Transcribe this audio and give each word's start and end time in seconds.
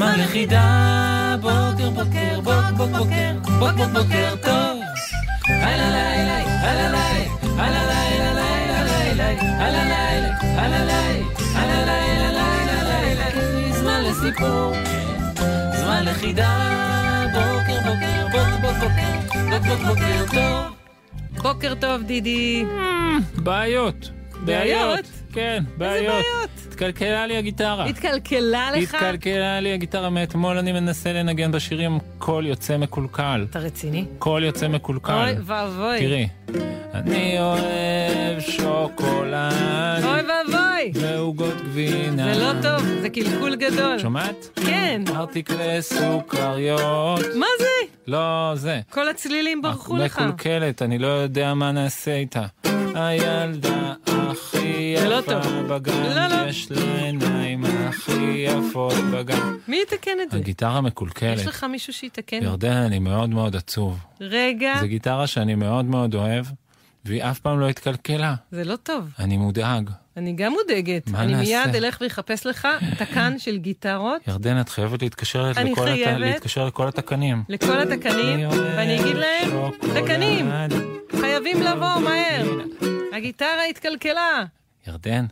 זמן 0.00 0.18
לחידה. 0.20 1.36
בוקר, 1.40 1.90
בוקר, 1.90 2.40
בוק, 2.40 2.64
בוק, 2.76 2.90
בוקר, 2.90 3.32
בוק, 3.58 3.72
בוק, 3.76 3.90
בוקר 3.92 4.34
טוב. 4.42 4.80
הלא 5.46 5.84
לילה, 5.84 6.38
הלא 6.62 6.88
לילה, 6.88 7.24
הלא 7.42 7.82
לילה, 7.90 8.32
לילה, 8.32 8.84
לילה, 8.84 9.28
הלא 9.40 9.82
לילה, 9.82 10.36
הלא 10.42 10.84
לילה, 10.84 11.24
הלא 11.54 11.84
לילה, 11.84 12.32
לילה, 12.32 13.24
לילה, 13.24 13.72
זמן 13.72 14.02
לסיפור. 14.04 14.72
זמן 15.80 16.04
לחידה, 16.04 16.56
בוקר 17.32 17.78
בוקר, 17.86 18.26
בוקר 18.32 18.78
בוקר, 18.80 19.20
בוקר 19.50 19.88
בוקר 19.88 20.24
טוב. 20.34 20.76
בוקר 21.42 21.74
טוב, 21.74 22.02
דידי. 22.02 22.64
בעיות. 23.36 24.10
בעיות? 24.44 25.06
כן, 25.32 25.64
בעיות. 25.76 26.06
בעיות? 26.06 26.59
התקלקלה 26.80 27.26
לי 27.26 27.36
הגיטרה. 27.36 27.84
התקלקלה 27.86 28.70
לך? 28.76 28.94
התקלקלה 28.94 29.60
לי 29.60 29.72
הגיטרה 29.72 30.10
מאתמול, 30.10 30.58
אני 30.58 30.72
מנסה 30.72 31.12
לנגן 31.12 31.52
בשירים, 31.52 31.98
קול 32.18 32.46
יוצא 32.46 32.76
מקולקל. 32.76 33.46
אתה 33.50 33.58
רציני? 33.58 34.04
קול 34.18 34.44
יוצא 34.44 34.68
מקולקל. 34.68 35.12
אוי 35.12 35.34
ואבוי. 35.44 35.98
תראי, 35.98 36.28
אני 36.94 37.38
אוהב 37.40 38.40
שוקולד 38.40 40.04
אוי 40.04 40.20
ואבוי. 40.20 40.92
ועוגות 40.94 41.56
גבינה. 41.60 42.34
זה 42.34 42.40
לא 42.40 42.52
טוב, 42.62 42.88
זה 43.00 43.08
קלקול 43.08 43.56
גדול. 43.56 43.98
שומעת? 43.98 44.60
כן. 44.66 45.02
ארטיקלי 45.16 45.82
סוכריות. 45.82 47.20
מה 47.34 47.46
זה? 47.58 47.66
לא, 48.06 48.52
זה. 48.54 48.80
כל 48.90 49.08
הצלילים 49.08 49.62
ברחו 49.62 49.96
לך. 49.96 50.18
מקולקלת, 50.18 50.82
אני 50.82 50.98
לא 50.98 51.06
יודע 51.06 51.54
מה 51.54 51.72
נעשה 51.72 52.14
איתה. 52.14 52.46
הילדה 52.94 53.94
הכי 54.06 54.94
לא 55.08 55.14
יפה. 55.14 55.40
בגן, 55.68 56.02
לא, 56.02 56.26
לא. 56.26 56.48
יש 56.48 56.70
לה 56.70 57.04
עיניים 57.04 57.64
הכי 57.64 58.46
יפות 58.48 58.94
בגן. 59.12 59.56
מי 59.68 59.82
יתקן 59.82 60.20
את 60.22 60.30
זה? 60.30 60.36
הגיטרה 60.36 60.80
מקולקלת. 60.80 61.38
יש 61.38 61.46
לך 61.46 61.64
מישהו 61.64 61.92
שיתקן? 61.92 62.42
ירדן, 62.42 62.76
אני 62.76 62.98
מאוד 62.98 63.30
מאוד 63.30 63.56
עצוב. 63.56 63.98
רגע, 64.20 64.74
זו 64.80 64.86
גיטרה 64.86 65.26
שאני 65.26 65.54
מאוד 65.54 65.84
מאוד 65.84 66.14
אוהב, 66.14 66.44
והיא 67.04 67.22
אף 67.22 67.38
פעם 67.38 67.60
לא 67.60 67.68
התקלקלה. 67.68 68.34
זה 68.50 68.64
לא 68.64 68.76
טוב. 68.76 69.10
אני 69.18 69.36
מודאג. 69.36 69.90
אני 70.16 70.32
גם 70.32 70.52
מודאגת. 70.52 71.08
מה 71.10 71.22
אני 71.22 71.32
נעשה? 71.32 71.64
מיד 71.66 71.76
אלך 71.76 71.98
ואחפש 72.00 72.46
לך 72.46 72.68
תקן 72.98 73.38
של 73.38 73.56
גיטרות 73.58 74.28
ירדן, 74.28 74.60
את 74.60 74.68
חייבת 74.68 75.02
להתקשר, 75.02 75.50
אני 75.56 75.72
לכל, 75.72 75.88
הת... 75.88 75.94
חייבת. 75.94 76.20
להתקשר 76.20 76.66
לכל 76.66 76.88
הטכנאים. 76.88 77.42
לכל 77.48 77.80
הטכנאים, 77.80 78.50
אני 78.50 78.58
ואני 78.58 79.00
אגיד 79.00 79.16
להם. 79.16 79.70
טכנאים, 79.94 80.50
חייבים 81.20 81.62
לבוא 81.62 81.98
מהר. 82.04 82.60
הגיטרה 83.12 83.64
התקלקלה. 83.70 84.44
ירדן, 84.86 85.24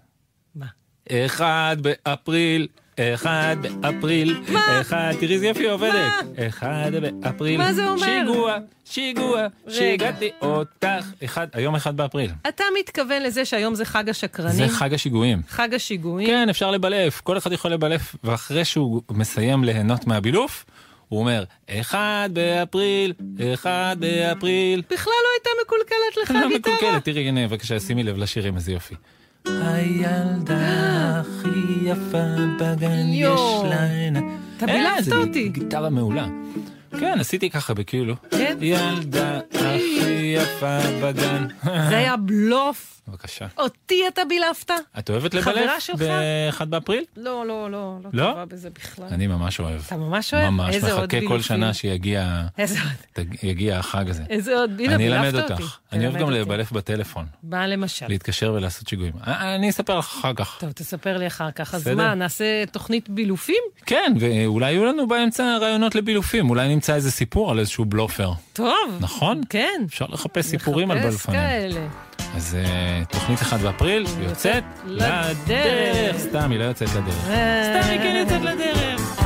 מה? 0.55 0.67
אחד 1.13 1.77
באפריל, 1.81 2.69
אחד 3.01 3.57
באפריל, 3.81 4.41
מה? 4.49 4.81
אחד, 4.81 5.13
תראי 5.21 5.35
איזה 5.35 5.53
היא 5.57 5.69
עובדת. 5.69 6.13
אחד 6.49 6.91
באפריל, 7.03 7.59
מה 7.59 7.73
זה 7.73 7.89
אומר? 7.89 8.07
שיגוע, 8.07 8.57
שיגוע, 8.85 9.47
שיגעתי 9.69 10.31
אותך. 10.43 11.05
אחד, 11.25 11.47
היום 11.53 11.75
אחד 11.75 11.97
באפריל. 11.97 12.31
אתה 12.49 12.65
מתכוון 12.81 13.23
לזה 13.23 13.45
שהיום 13.45 13.75
זה 13.75 13.85
חג 13.85 14.09
השקרנים? 14.09 14.53
זה 14.53 14.69
חג 14.69 14.95
השיגועים. 14.95 15.43
חג 15.49 15.75
השיגועים? 15.75 16.29
כן, 16.29 16.49
אפשר 16.49 16.71
לבלף, 16.71 17.21
כל 17.21 17.39
אחד 17.39 17.53
יכול 17.53 17.73
לבלף, 17.73 18.17
ואחרי 18.25 18.65
שהוא 18.65 19.03
מסיים 19.11 19.65
ליהנות 19.65 20.07
מהבילוף, 20.07 20.65
הוא 21.09 21.21
אומר, 21.21 21.45
אחד 21.71 22.31
באפריל, 22.33 23.13
אחד 23.55 23.97
באפריל. 24.01 24.83
בכלל 24.91 25.13
לא 25.25 25.29
הייתה 25.37 25.51
מקולקלת 25.65 26.17
לך 26.23 26.31
לא 26.31 26.55
הגיטרה. 26.55 26.75
מקולקלת, 26.75 27.05
תראי, 27.05 27.29
הנה, 27.29 27.49
בבקשה, 27.49 27.81
שימי 27.81 28.03
לב 28.03 28.19
לשירים, 28.19 28.57
איזה 28.57 28.73
יופי. 28.73 28.95
הילדה 29.47 31.21
הכי 31.21 31.49
יפה 31.85 32.25
בגן, 32.61 33.07
יש. 33.13 33.41
לה 33.65 33.85
עיניים. 33.85 34.39
אתה 34.57 34.67
בילפת 34.67 35.05
זה 35.05 35.17
אותי. 35.17 35.49
גיטרה 35.49 35.91
מעולה. 35.91 36.27
כן, 37.01 37.17
עשיתי 37.21 37.51
ככה 37.51 37.75
בכאילו. 37.75 38.15
כן? 38.31 38.59
ילדה 38.61 39.41
הכי 39.55 40.35
יפה 40.37 40.79
בגן. 41.03 41.47
זה 41.65 41.97
היה 41.97 42.17
בלוף. 42.17 42.95
בבקשה. 43.09 43.47
אותי 43.59 44.03
אתה 44.09 44.23
בילפת? 44.29 44.71
את 44.99 45.11
אוהבת 45.11 45.35
חברה 45.35 45.61
לבלף 45.63 45.79
שלך? 45.79 46.01
ב-1 46.01 46.65
באפריל? 46.65 47.05
לא, 47.17 47.47
לא, 47.47 47.71
לא, 47.71 47.97
לא 48.05 48.11
לא? 48.13 48.31
טובה 48.31 48.45
בזה 48.45 48.71
בכלל. 48.71 49.07
אני 49.11 49.27
ממש 49.27 49.61
אוהב. 49.61 49.81
אתה 49.87 49.97
ממש 49.97 50.35
אוהב? 50.35 50.51
ממש 50.51 50.75
איזה 50.75 50.93
עוד 50.93 51.05
מחכה 51.05 51.21
כל 51.21 51.27
בילופים? 51.29 51.43
שנה 51.43 51.75
שיגיע 51.75 52.43
איזה 52.59 52.79
עוד? 53.19 53.27
יגיע 53.43 53.79
החג 53.79 54.11
הזה. 54.11 54.23
איזה 54.31 54.57
עוד? 54.57 54.81
הנה, 54.81 54.95
אני 54.95 55.09
אלמד 55.09 55.35
אותך. 55.35 55.79
אני 55.93 56.07
אוהב 56.07 56.19
גם. 56.19 56.31
לבלף 56.31 56.73
בטלפון. 56.73 57.27
מה 57.43 57.67
למשל? 57.67 58.07
להתקשר 58.09 58.53
ולעשות 58.57 58.89
שיגועים. 58.89 59.13
אה, 59.27 59.55
אני 59.55 59.71
אספר 59.71 59.99
לך 59.99 60.05
אחר 60.05 60.35
כך. 60.35 60.57
טוב, 60.61 60.73
תספר 60.73 61.19
לי 61.19 61.27
אחר 61.27 61.51
כך. 61.51 61.75
אז. 61.75 61.89
מה, 61.89 62.15
נעשה 62.15 62.67
תוכנית 62.73 63.09
בילופים? 63.09 63.63
כן, 63.87 64.13
ואולי 64.21 64.73
יהיו 64.73 64.85
לנו 64.85 65.09
באמצע 65.09 65.57
רעיונות 65.61 65.95
לבילופים. 65.95 66.51
אולי 66.51 66.69
נמצא 66.79 66.95
איזה 66.95 67.11
סיפור 67.11 67.51
על 67.51 67.59
איזשהו 67.59 67.85
בלופר. 67.85 68.33
טוב. 68.53 68.99
נכון? 69.01 69.41
כן. 69.49 69.83
אפשר 69.87 70.07
לחפש 70.09 70.47
סיפורים 70.47 70.91
על 70.91 70.99
בלפנים. 70.99 71.41
כאלה. 71.41 71.81
אז 72.37 72.57
אה, 72.61 73.03
תוכנית 73.11 73.43
1 73.43 73.61
באפריל 73.61 74.07
יוצאת 74.21 74.65
לדרך. 74.87 75.37
לדרך. 75.47 76.19
סתם, 76.19 76.51
היא 76.51 76.59
לא 76.59 76.65
יוצאת 76.65 76.89
לדרך. 76.95 77.23
סתם, 77.25 77.91
היא 77.91 77.99
כן 77.99 78.17
יוצאת 78.21 78.43
לדרך. 78.43 79.21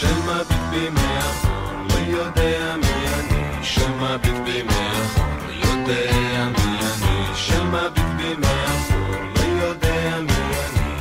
של 0.00 0.14
מביט 0.26 0.60
בי 0.70 0.90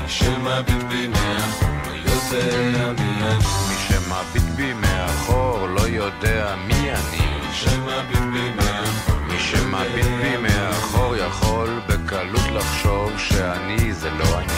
אני, 0.04 0.12
של 0.12 0.40
מביט 0.40 0.84
בי 0.88 1.08
מאחור, 1.08 2.08
לא 2.08 2.12
יודע 2.12 2.96
מי 2.96 3.32
אני, 3.32 3.48
מי 3.70 3.76
שמביט 3.88 4.44
בי 4.56 4.74
מאחור 4.74 5.68
לא 5.68 5.82
יודע 5.82 6.56
מי 6.68 6.92
אני. 6.92 7.18
של 7.54 7.80
מביט 7.80 8.20
בי 8.34 8.50
מאחור, 8.56 9.16
מי 9.28 9.40
שמביט 9.40 10.06
בי 10.06 10.38
מאחור 10.38 11.16
יכול 11.16 11.82
בקלות 11.88 12.52
לחשוב 12.56 13.12
שאני 13.18 13.94
זה 13.94 14.10
לא 14.10 14.40
אני. 14.40 14.54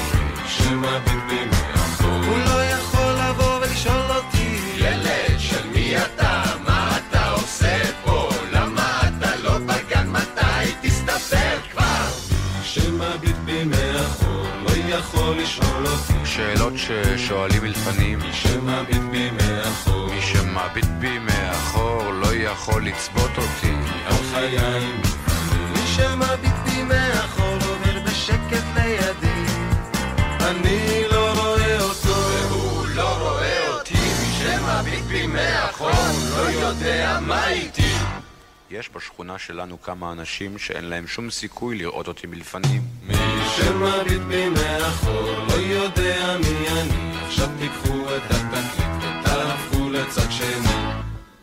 של 0.48 0.76
מביט 0.76 1.24
בי 1.30 1.46
מאחור, 1.46 2.26
הוא 2.28 2.38
לא 2.38 2.64
יכול 2.66 3.14
לבוא 3.14 3.60
ולשאול 3.62 4.12
אותי, 4.16 4.60
ילד 4.76 5.40
של 5.40 5.68
מי 5.74 5.98
אתה, 5.98 6.25
יכול 15.06 15.38
לשאול 15.38 15.86
אותי, 15.88 16.26
שאלות 16.26 16.74
ששואלים 16.78 17.64
מלפנים. 17.64 18.20
שמביט 18.32 19.02
בי 19.12 19.30
מאחור, 19.32 20.10
מי 20.10 20.22
שמביט 20.22 20.86
בי 21.00 21.20
מאחור 21.20 22.12
לא 22.12 22.36
יכול 22.36 22.86
לצפות 22.86 23.38
אותי. 23.38 23.74
על 24.06 24.14
חיי. 24.34 24.58
מי 25.74 25.88
שמביט 25.88 26.56
בי 26.66 26.84
מאחור 26.84 27.54
עובר 27.54 28.00
בשקט 28.06 28.64
לידי. 28.76 29.46
אני 30.42 31.04
לא 31.12 31.34
רואה 31.34 31.82
אותו. 31.82 32.16
והוא 32.50 32.88
לא 32.88 33.18
רואה 33.18 33.70
אותי. 33.70 33.94
מי 33.94 34.34
שמביט 34.40 35.04
בי 35.04 35.28
מאחור 35.28 35.90
לא 36.36 36.52
יודע 36.52 37.20
מה 37.22 37.48
איתי 37.48 37.85
יש 38.80 38.90
בשכונה 38.96 39.40
שלנו 39.40 39.82
כמה 39.82 40.12
אנשים 40.12 40.58
שאין 40.58 40.86
להם 40.86 41.08
שום 41.08 41.30
סיכוי 41.30 41.78
לראות 41.78 42.08
אותי 42.08 42.28
מלפנים. 42.28 42.82
מי 43.08 43.16
שמביט 43.56 44.22
בי 44.22 44.50
מאחור 44.50 45.32
לא 45.48 45.54
יודע 45.54 46.38
מי 46.40 46.68
אני 46.70 47.18
עכשיו 47.26 47.50
תיקחו 47.60 48.16
את 48.16 48.22
התקליט 48.32 48.90
ותהפכו 49.22 49.90
לצד 49.90 50.32
שני 50.32 50.76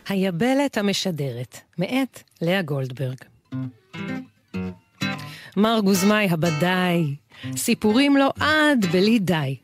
היבלת 0.09 0.79
המשדרת, 0.79 1.61
מאת 1.79 2.23
לאה 2.43 2.63
גולדברג. 2.63 3.17
מר 5.57 5.81
גוזמאי 5.85 6.29
הבדאי, 6.31 7.15
סיפורים 7.57 8.17
לו 8.17 8.29
עד 8.41 8.87
בלי 8.93 9.19
די. 9.19 9.57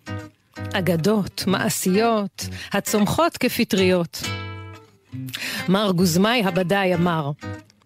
אגדות, 0.73 1.45
מעשיות, 1.47 2.49
הצומחות 2.73 3.37
כפטריות. 3.37 4.23
מר 5.69 5.91
גוזמאי 5.91 6.43
הבדאי 6.45 6.95
אמר, 6.95 7.31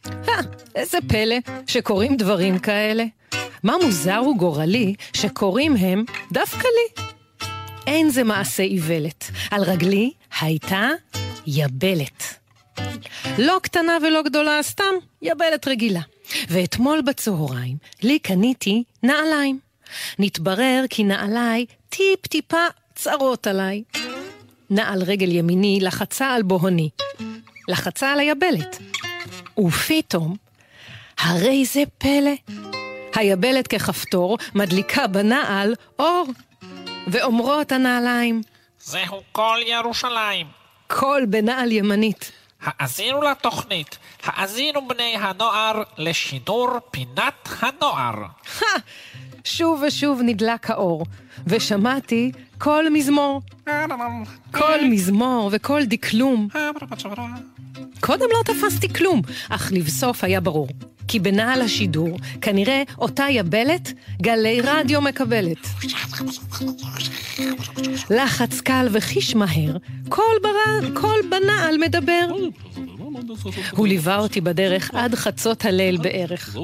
"אה, 0.07 0.35
איזה 0.75 0.99
פלא 1.09 1.37
שקורים 1.67 2.17
דברים 2.17 2.59
כאלה. 2.59 3.05
מה 3.63 3.75
מוזר 3.85 4.23
וגורלי 4.35 4.95
שקורים 5.13 5.77
הם 5.77 6.05
דווקא 6.33 6.69
לי. 6.69 7.05
אין 7.87 8.11
זה 8.11 8.25
מעשה 8.25 8.63
איוולת. 8.63 9.31
על 9.51 9.63
רגלי 9.63 10.13
הייתה 10.41 10.89
יבלת. 11.47 12.25
לא 13.39 13.59
קטנה 13.63 13.99
ולא 14.03 14.23
גדולה, 14.23 14.63
סתם 14.63 14.95
יבלת 15.23 15.69
רגילה. 15.69 16.01
ואתמול 16.49 17.03
בצהריים 17.03 17.77
לי 18.03 18.19
קניתי 18.19 18.85
נעליים. 19.03 19.59
נתברר 20.19 20.85
כי 20.91 21.05
נעליי 21.05 21.67
טיפ-טיפה 21.89 22.67
צרות 22.95 23.47
עליי. 23.47 23.83
נעל 24.71 25.03
רגל 25.03 25.33
ימיני 25.33 25.79
לחצה 25.83 26.27
על 26.27 26.43
בוהוני. 26.43 26.91
לחצה 27.69 28.13
על 28.13 28.21
היבלת. 28.21 28.79
ופתאום, 29.67 30.37
הרי 31.19 31.65
זה 31.65 31.83
פלא. 31.99 32.61
היבלת 33.15 33.67
ככפתור 33.67 34.39
מדליקה 34.55 35.07
בנעל 35.07 35.75
אור. 35.99 36.27
ואומרות 37.07 37.73
הנעליים, 37.73 38.41
זהו 38.81 39.23
כל 39.33 39.59
ירושלים. 39.67 40.47
קול 40.87 41.27
בנעל 41.27 41.73
ימנית. 41.73 42.33
האזינו 42.63 43.23
לתוכנית, 43.23 43.99
האזינו 44.23 44.89
בני 44.89 45.17
הנוער 45.21 45.83
לשידור 45.99 46.69
פינת 46.91 47.49
הנוער. 47.61 48.15
שוב 49.45 49.83
ושוב 49.87 50.21
נדלק 50.23 50.71
האור, 50.71 51.07
ושמעתי 51.47 52.33
קול 52.63 52.89
מזמור. 52.93 53.43
קול 54.51 54.81
מזמור 54.91 55.51
וקול 55.53 55.85
דקלום. 55.85 56.49
קודם 58.01 58.27
לא 58.33 58.43
תפסתי 58.45 58.89
כלום, 58.89 59.23
אך 59.49 59.73
לבסוף 59.73 60.25
היה 60.25 60.41
ברור. 60.41 60.69
כי 61.09 61.19
בנעל 61.19 61.63
השידור, 61.63 62.19
כנראה 62.41 62.83
אותה 62.99 63.25
יבלת, 63.31 63.93
גלי 64.23 64.61
רדיו 64.61 65.01
מקבלת. 65.01 65.59
לחץ 68.11 68.61
קל 68.61 68.89
וחיש 68.93 69.35
מהר. 69.35 69.77
קול 70.95 71.23
בנעל 71.31 71.79
מדבר. 71.79 72.27
הוא 73.71 73.87
ליווה 73.87 74.19
אותי 74.19 74.41
בדרך 74.41 74.91
עד 74.95 75.15
חצות 75.15 75.65
הליל 75.65 75.97
בערך. 75.97 76.57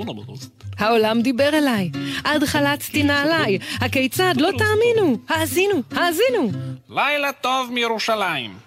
העולם 0.79 1.23
דיבר 1.23 1.49
אליי, 1.49 1.91
עד 2.25 2.45
חלצתי 2.45 3.03
נעליי, 3.03 3.59
הכיצד 3.81 4.35
לא 4.37 4.51
תאמינו, 4.59 5.19
האזינו, 5.29 5.83
האזינו. 5.91 6.51
לילה 6.89 7.33
טוב 7.33 7.71
מירושלים. 7.73 8.59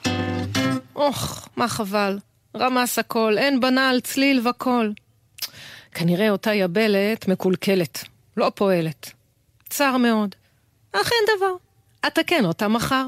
אוח, 0.95 1.49
מה 1.55 1.67
חבל. 1.67 2.17
רמס 2.57 2.99
הכל, 2.99 3.35
אין 3.37 3.59
בנעל 3.59 3.99
צליל 3.99 4.47
וקול. 4.47 4.93
כנראה 5.91 6.29
אותה 6.29 6.53
יבלת 6.53 7.27
מקולקלת, 7.27 8.03
לא 8.37 8.51
פועלת. 8.55 9.11
צר 9.69 9.97
מאוד. 9.97 10.35
אך 10.91 11.11
אין 11.11 11.37
דבר, 11.37 11.53
אתקן 12.07 12.45
אותה 12.45 12.67
מחר. 12.67 13.05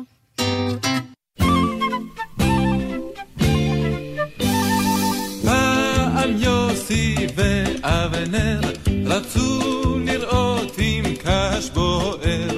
רצו 9.14 10.00
לראות 10.06 10.80
אם 10.80 11.04
קש 11.24 11.70
בוער 11.74 12.50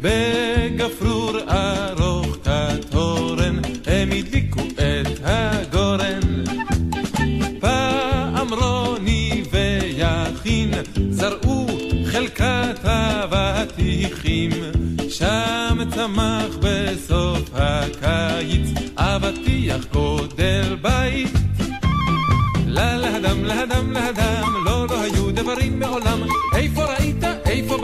בגפרור 0.00 1.38
ארוך 1.50 2.36
כתורן 2.44 3.60
הם 3.86 4.10
הדליקו 4.12 4.60
את 4.60 5.20
הגורן. 5.24 6.20
פעם 7.60 8.54
רוני 8.54 9.42
ויכין 9.50 10.70
זרעו 11.10 11.66
חלקת 12.06 12.84
אבטיחים 12.84 14.50
שם 15.08 15.78
צמח 15.94 16.56
בסוף 16.60 17.50
הקיץ 17.54 18.68
אבטיח 18.96 19.84
גודל 19.92 20.19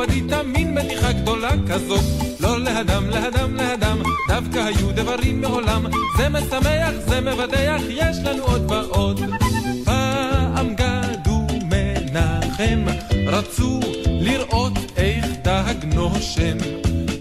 בדית 0.06 0.32
מין 0.46 0.74
מתיחה 0.74 1.12
גדולה 1.12 1.50
כזאת. 1.68 2.04
לא 2.40 2.60
להדם 2.60 3.08
להדם 3.08 3.54
להדם 3.54 3.98
דווקא 4.28 4.58
היו 4.58 4.92
דברים 4.92 5.40
מעולם. 5.40 5.86
זה 6.18 6.28
משמח 6.28 6.92
זה 7.06 7.20
מבדח 7.20 7.80
יש 7.88 8.16
לנו 8.24 8.42
עוד 8.42 8.70
ועוד. 8.70 9.20
פעם 9.84 10.74
גדו 10.74 11.46
מנחם 11.70 12.84
רצו 13.26 13.80
לראות 14.06 14.72
איך 14.96 15.24
דג 15.42 15.74
נושם 15.94 16.56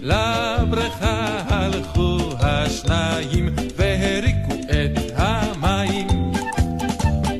לבריכה 0.02 1.42
הלכו 1.48 2.18
השניים 2.40 3.48
והריקו 3.76 4.54
את 4.70 5.12
המים. 5.16 6.06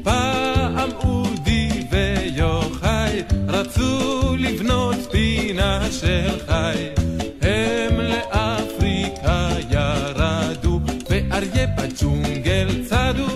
פעם 0.03 0.91
אודי 1.05 1.69
ויוחאי 1.91 3.23
רצו 3.49 4.37
לבנות 4.39 4.76
של 6.57 6.73
חי 6.73 6.89
הם 7.43 8.01
לאפריקה 8.01 9.49
ירדו 9.71 10.81
ואריה 11.11 11.67
בג'ונגל 11.67 12.85
צדו. 12.89 13.27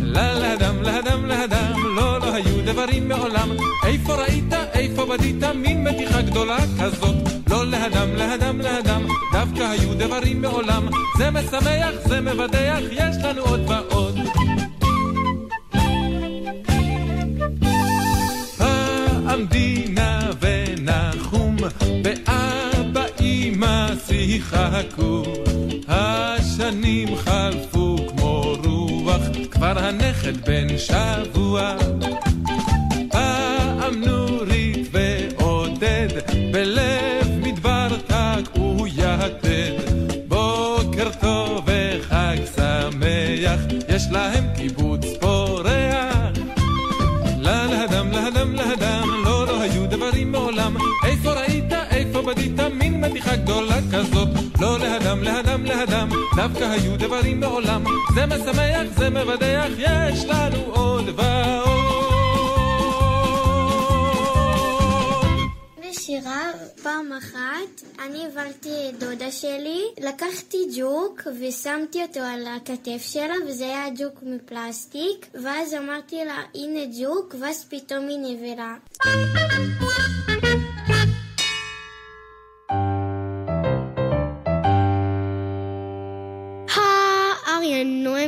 לה 0.00 0.34
להדם 0.34 0.82
להדם 0.82 1.26
להדם 1.26 1.72
לא 1.96 2.20
לא 2.20 2.34
היו 2.34 2.64
דברים 2.64 3.08
מעולם. 3.08 3.50
איפה 3.86 4.14
ראית 4.14 4.54
איפה 4.72 5.06
בדית 5.06 5.44
מין 5.54 5.84
מתיחה 5.84 6.22
גדולה 6.22 6.58
כזאת? 6.80 7.14
לא 7.50 7.66
להדם 7.66 8.14
להדם 8.16 8.60
להדם 8.60 9.02
דווקא 9.32 9.62
היו 9.62 9.94
דברים 9.94 10.42
מעולם. 10.42 10.88
זה 11.18 11.30
משמח 11.30 11.94
זה 12.06 12.20
מבדח 12.20 12.80
יש 12.90 13.16
לנו 13.24 13.42
עוד 13.42 13.60
ועוד 13.70 14.18
שיחקו 24.70 25.22
השנים 25.88 27.16
חלפו 27.16 27.96
כמו 28.08 28.54
רוח 28.64 29.22
כבר 29.50 29.78
הנכד 29.78 30.36
בן 30.46 30.66
שבוע 30.78 31.76
לא 55.14 55.22
להדם 55.22 55.64
להדם 55.64 55.64
להדם 55.64 56.08
דווקא 56.36 56.64
היו 56.64 56.96
דברים 56.96 57.40
מעולם 57.40 57.84
זה 58.14 58.26
משמח 58.26 58.98
זה 58.98 59.10
מבדח 59.10 59.68
יש 59.78 60.24
לנו 60.24 60.58
עוד 60.58 61.04
ועוד 61.16 61.74
בשירה 65.80 66.50
פעם 66.82 67.12
אחת 67.12 67.82
אני 68.06 68.24
העברתי 68.24 68.88
את 68.88 68.98
דודה 68.98 69.30
שלי, 69.30 69.82
לקחתי 70.00 70.58
ג'וק 70.78 71.22
ושמתי 71.40 72.02
אותו 72.02 72.20
על 72.20 72.46
הכתף 72.46 73.02
שלה 73.02 73.34
וזה 73.48 73.64
היה 73.64 73.86
ג'וק 73.98 74.22
מפלסטיק 74.22 75.26
ואז 75.42 75.74
אמרתי 75.74 76.24
לה 76.24 76.38
הנה 76.54 76.80
ג'וק 77.00 77.34
ואז 77.40 77.64
פתאום 77.70 78.08
היא 78.08 78.18
נבלה. 78.18 78.74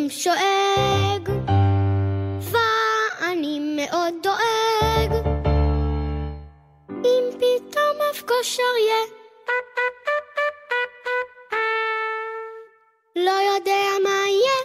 נואם 0.07 0.11
שואג 0.11 1.31
ואני 2.41 3.77
מאוד 3.77 4.15
דואג 4.23 5.27
אם 6.91 7.25
פתאום 7.33 7.97
אפגוש 8.15 8.59
אריה 8.61 9.03
לא 13.17 13.55
יודע 13.55 13.85
מה 14.05 14.11
יהיה 14.29 14.59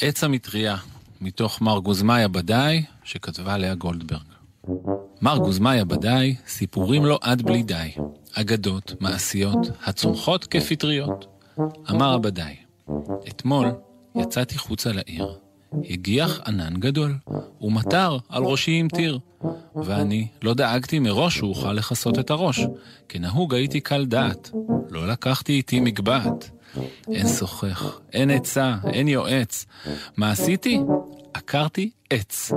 עץ 0.00 0.24
המטריה, 0.24 0.76
מתוך 1.20 1.60
מר 1.62 1.78
גוזמאיה 1.78 2.28
בדאי, 2.28 2.84
שכתבה 3.04 3.58
לאה 3.58 3.74
גולדברג. 3.74 4.20
מר 5.22 5.36
גוזמאיה 5.38 5.84
בדאי, 5.84 6.36
סיפורים 6.46 7.04
לו 7.04 7.18
עד 7.22 7.42
בלי 7.42 7.62
די. 7.62 7.90
אגדות, 8.34 8.92
מעשיות, 9.00 9.58
הצומחות 9.84 10.46
כפטריות. 10.46 11.26
אמר 11.90 12.14
הבדאי, 12.14 12.61
אתמול 13.28 13.66
יצאתי 14.16 14.58
חוצה 14.58 14.92
לעיר. 14.92 15.38
הגיח 15.90 16.40
ענן 16.46 16.74
גדול, 16.76 17.14
ומטר 17.60 18.18
על 18.28 18.42
ראשי 18.42 18.72
עם 18.72 18.88
טיר. 18.88 19.18
ואני 19.76 20.26
לא 20.42 20.54
דאגתי 20.54 20.98
מראש 20.98 21.38
שאוכל 21.38 21.72
לכסות 21.72 22.18
את 22.18 22.30
הראש, 22.30 22.60
כנהוג 23.08 23.54
הייתי 23.54 23.80
קל 23.80 24.04
דעת. 24.04 24.50
לא 24.90 25.08
לקחתי 25.08 25.52
איתי 25.52 25.80
מגבעת. 25.80 26.50
אין 27.12 27.28
שוחח, 27.28 28.00
אין 28.12 28.30
עצה, 28.30 28.76
אין 28.92 29.08
יועץ. 29.08 29.66
מה 30.16 30.30
עשיתי? 30.30 30.80
עקרתי 31.34 31.90
עץ. 32.10 32.52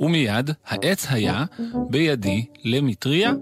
ומיד 0.00 0.50
העץ 0.66 1.06
היה 1.10 1.44
בידי 1.90 2.46
למטריה. 2.64 3.32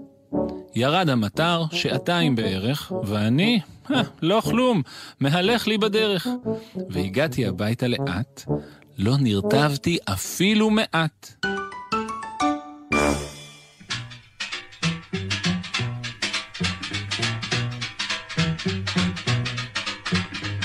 ירד 0.75 1.09
המטר 1.09 1.63
שעתיים 1.71 2.35
בערך, 2.35 2.91
ואני, 3.03 3.59
לא 4.21 4.41
כלום, 4.41 4.81
מהלך 5.19 5.67
לי 5.67 5.77
בדרך. 5.77 6.27
והגעתי 6.89 7.45
הביתה 7.45 7.87
לאט, 7.87 8.43
לא 8.97 9.13
נרטבתי 9.19 9.97
אפילו 10.05 10.69
מעט. 10.69 11.45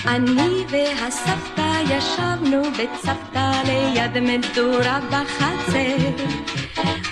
אני 0.06 0.64
והסבתא 0.70 1.80
ישבנו 1.90 2.62
בצוותא 2.62 3.62
ליד 3.66 4.18
מדורה 4.18 5.00
בחצר. 5.10 5.96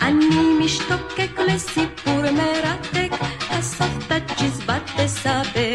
אני 0.02 0.64
משתוקק 0.64 1.38
לסיפור 1.48 2.22
מרתק, 2.32 3.10
הסבתא 3.50 4.18
צ'יזבט 4.36 4.82
תספר. 4.96 5.71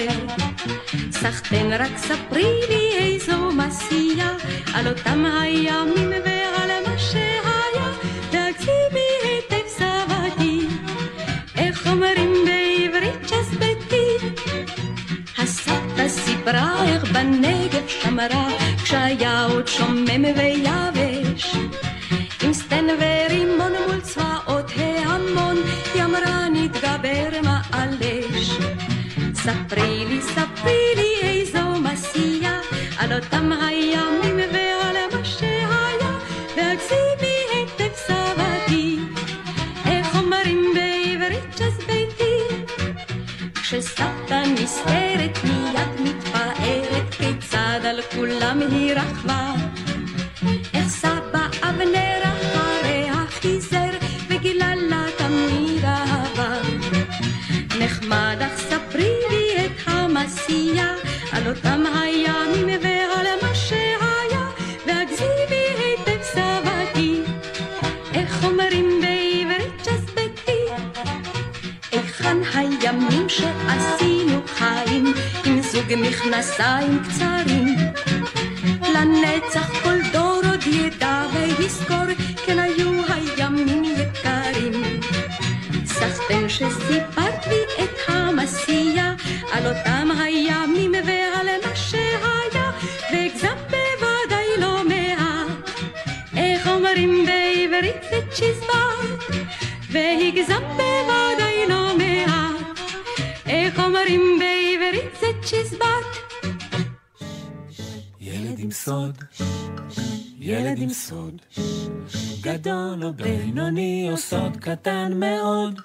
רק 1.80 1.98
ספרי 1.98 2.60
לי 2.70 2.92
איזו 2.98 3.52
מסייה, 3.52 4.32
על 4.74 4.88
אותם 4.88 5.26
הימים 5.26 6.10
ועל 6.26 6.72
מה 6.88 6.98
שהיה, 6.98 7.92
והגזימי 8.32 9.10
היטב 9.24 9.68
סבתי. 9.68 10.68
איך 11.58 11.88
אומרים 11.88 12.34
בעברית 12.46 13.26
צ'סבתי? 13.26 14.08
הסבתא 15.38 16.08
סיפרה 16.08 16.86
איך 16.86 17.12
בנגב 17.12 17.88
שמרה, 17.88 18.48
כשהיה 18.84 19.46
עוד 19.46 19.68
שומם 19.68 20.24
ויבש. 20.38 20.97
והגזמת 100.48 100.68
בוודאי 100.68 101.68
לא 101.70 101.98
מעט. 101.98 102.80
איך 103.46 103.80
אומרים 103.80 104.40
בעברית 104.40 105.12
זה 105.20 105.28
צ'יזבט? 105.44 106.38
ילד 108.20 108.60
עם 108.60 108.72
סוד, 108.72 109.18
ילד 110.40 110.78
עם 110.82 110.90
סוד, 110.90 111.42
גדול 112.42 113.04
או 113.04 113.14
בינוני 113.14 114.08
או 114.12 114.18
סוד 114.18 114.58
קטן 114.58 115.12
מאוד, 115.16 115.82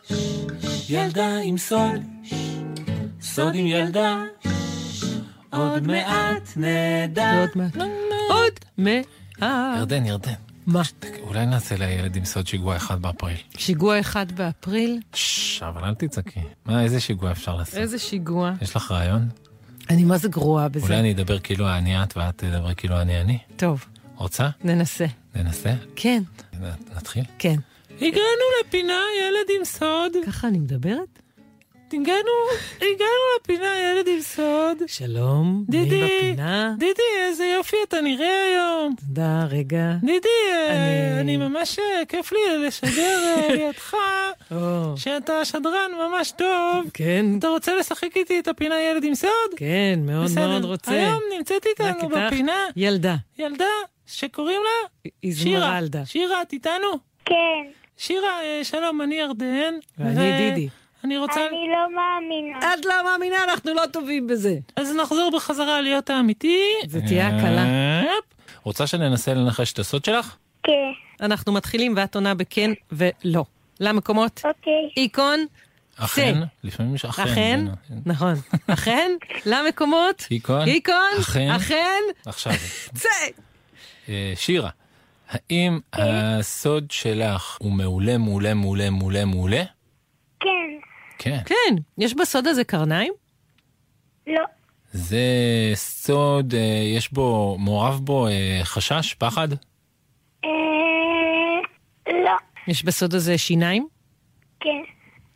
ילדה 0.89 1.39
עם 1.45 1.59
סוד, 1.59 2.03
סוד 3.21 3.55
עם 3.55 3.67
ילדה, 3.67 4.23
עוד 5.53 5.87
מעט 5.87 6.49
נדע. 6.57 7.41
עוד 7.41 7.51
מעט. 7.55 7.77
עוד 8.29 8.53
מעט. 8.79 9.07
ירדן, 9.79 10.07
ירדן, 10.07 10.33
מה? 10.67 10.83
אולי 11.21 11.47
נעשה 11.47 11.77
לילד 11.77 12.17
עם 12.17 12.25
סוד 12.25 12.47
שיגוע 12.47 12.77
אחד 12.77 13.03
באפריל. 13.03 13.37
שיגוע 13.57 14.01
אחד 14.01 14.33
באפריל? 14.33 15.01
ששש, 15.15 15.63
אבל 15.63 15.85
אל 15.85 15.95
תצעקי. 15.95 16.41
מה, 16.67 16.83
איזה 16.83 17.01
שיגוע 17.01 17.31
אפשר 17.33 17.57
לעשות? 17.57 17.75
איזה 17.79 17.99
שיגוע. 17.99 18.53
יש 18.63 18.77
לך 18.77 18.91
רעיון? 18.93 19.29
אני 19.91 20.05
מה 20.05 20.19
זה 20.19 20.29
גרועה 20.29 20.69
בזה. 20.69 20.87
אולי 20.87 20.99
אני 21.01 21.13
אדבר 21.13 21.39
כאילו 21.39 21.69
אני 21.69 22.03
את 22.03 22.17
ואת 22.17 22.39
תדבר 22.39 22.75
כאילו 22.75 23.01
אני 23.01 23.21
אני? 23.21 23.39
טוב, 23.57 23.85
רוצה? 24.17 24.49
ננסה. 24.65 25.07
ננסה? 25.35 25.75
כן, 25.97 26.23
נ- 26.61 26.97
נתחיל? 26.97 27.25
כן. 27.39 27.57
הגענו 27.97 28.45
לפינה 28.65 28.93
ילד 29.21 29.57
עם 29.59 29.65
סוד. 29.65 30.13
ככה 30.27 30.49
אני 30.49 30.59
מדברת? 30.59 31.22
הגענו, 31.93 32.31
הגענו 32.77 33.23
לפינה 33.41 33.67
ילד 33.81 34.09
עם 34.09 34.21
סוד. 34.21 34.83
שלום, 34.87 35.65
מי 35.69 35.79
דידי, 35.85 36.05
בפינה? 36.05 36.75
דידי, 36.79 37.03
איזה 37.29 37.45
יופי 37.45 37.77
אתה 37.89 38.01
נראה 38.01 38.43
היום. 38.53 38.95
תודה, 39.09 39.47
רגע. 39.51 39.93
דידי, 40.03 40.29
אה, 40.53 40.71
אני- 40.71 41.21
אני 41.21 41.37
ממש, 41.37 41.79
אה, 41.79 42.05
כיף 42.09 42.33
לי 42.33 42.39
לשדר 42.67 43.19
אה, 43.27 43.49
לידך, 43.57 43.95
שאתה 44.97 45.45
שדרן 45.45 45.91
ממש 46.09 46.31
טוב. 46.31 46.91
כן, 46.95 47.27
אתה 47.39 47.49
רוצה 47.49 47.75
לשחק 47.75 48.17
איתי 48.17 48.39
את 48.39 48.49
הפינה 48.49 48.81
ילד 48.81 49.05
עם 49.05 49.15
סוד? 49.15 49.31
כן, 49.57 50.01
מאוד 50.03 50.25
בסדר. 50.25 50.49
מאוד 50.49 50.65
רוצה. 50.65 50.93
היום 50.93 51.19
נמצאת 51.39 51.67
איתנו? 51.67 52.09
בפינה 52.09 52.67
ילדה, 52.77 53.15
ילדה 53.39 53.65
שקוראים 54.07 54.61
לה 54.63 55.11
שירה. 55.33 55.59
איזמרלדה. 55.65 56.05
שירה, 56.07 56.43
את 56.43 56.53
איתנו? 56.53 56.89
כן, 57.25 57.35
שירה, 57.97 58.39
שלום, 58.63 59.03
אני 59.03 59.15
ירדן. 59.15 59.75
ואני 59.99 60.15
ו- 60.21 60.51
דידי. 60.51 60.69
אני 61.05 61.19
רוצה... 61.19 61.41
אני 61.47 61.69
לא 61.73 61.97
מאמינה. 61.97 62.59
את 62.59 62.85
לא 62.87 63.05
מאמינה, 63.05 63.45
אנחנו 63.45 63.75
לא 63.75 63.83
טובים 63.93 64.27
בזה. 64.27 64.57
אז 64.77 64.97
נחזור 64.97 65.31
בחזרה 65.37 65.81
להיות 65.81 66.11
האמיתי. 66.11 66.61
זה 66.87 67.01
תהיה 67.01 67.29
הקלה. 67.29 68.03
רוצה 68.63 68.87
שננסה 68.87 69.35
לנחש 69.35 69.73
את 69.73 69.79
הסוד 69.79 70.05
שלך? 70.05 70.37
כן, 70.63 70.73
אנחנו 71.21 71.53
מתחילים 71.53 71.95
ואת 71.97 72.15
עונה 72.15 72.35
בכן 72.35 72.71
ולא. 72.93 73.45
למקומות? 73.81 74.41
אוקיי. 74.45 74.91
איקון, 74.97 75.47
אכן, 75.97 76.39
לפעמים 76.65 76.95
יש 76.95 77.05
אכן. 77.05 77.23
אכן, 77.23 77.65
כן. 77.89 77.95
נכון. 78.07 78.35
אכן, 78.67 79.11
למקומות? 79.47 80.27
איקון, 80.31 80.69
איקון, 80.69 80.95
אכן. 81.21 81.51
אכן, 81.51 82.01
עכשיו, 82.27 82.53
צא. 82.95 83.09
אה, 84.09 84.33
שירה, 84.37 84.71
האם 85.29 85.81
הסוד 85.93 86.91
שלך 86.91 87.57
הוא 87.61 87.73
מעולה, 87.73 88.19
מעולה, 88.19 88.55
מעולה, 88.55 88.91
מעולה, 88.91 89.25
מעולה? 89.25 89.63
כן, 90.41 90.49
כן. 91.23 91.39
כן, 91.47 91.75
יש 91.99 92.15
בסוד 92.15 92.47
הזה 92.47 92.65
קרניים? 92.65 93.13
לא, 94.27 94.43
זה 94.93 95.19
סוד, 95.75 96.55
אה, 96.55 96.61
יש 96.97 97.13
בו, 97.13 97.57
מעורב 97.61 98.01
בו 98.05 98.27
אה, 98.29 98.61
חשש, 98.65 99.15
פחד? 99.15 99.49
אה, 100.45 100.49
לא, 102.25 102.33
יש 102.69 102.85
בסוד 102.85 103.15
הזה 103.15 103.39
שיניים? 103.39 103.89
כן, 104.61 104.69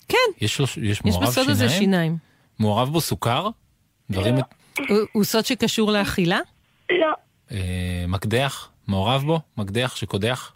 כן, 0.09 0.17
יש, 0.41 0.61
יש 0.61 0.79
יש 0.83 1.05
מעורב 1.05 1.23
בסוד 1.27 1.49
הזה 1.51 1.69
שיניים? 1.69 1.79
שיניים. 1.83 2.17
מעורב 2.59 2.89
בו 2.93 3.01
סוכר? 3.01 3.49
דברים, 4.11 4.35
הוא- 4.35 4.43
הוא 5.13 5.25
סוד 5.25 5.45
שקשור 5.47 5.93
לאכילה? 5.93 6.39
לא, 6.91 7.13
אה, 7.53 8.05
מקדח? 8.09 8.71
מעורב 8.87 9.23
בו? 9.23 9.41
מקדח 9.57 9.97
שקודח? 9.97 10.53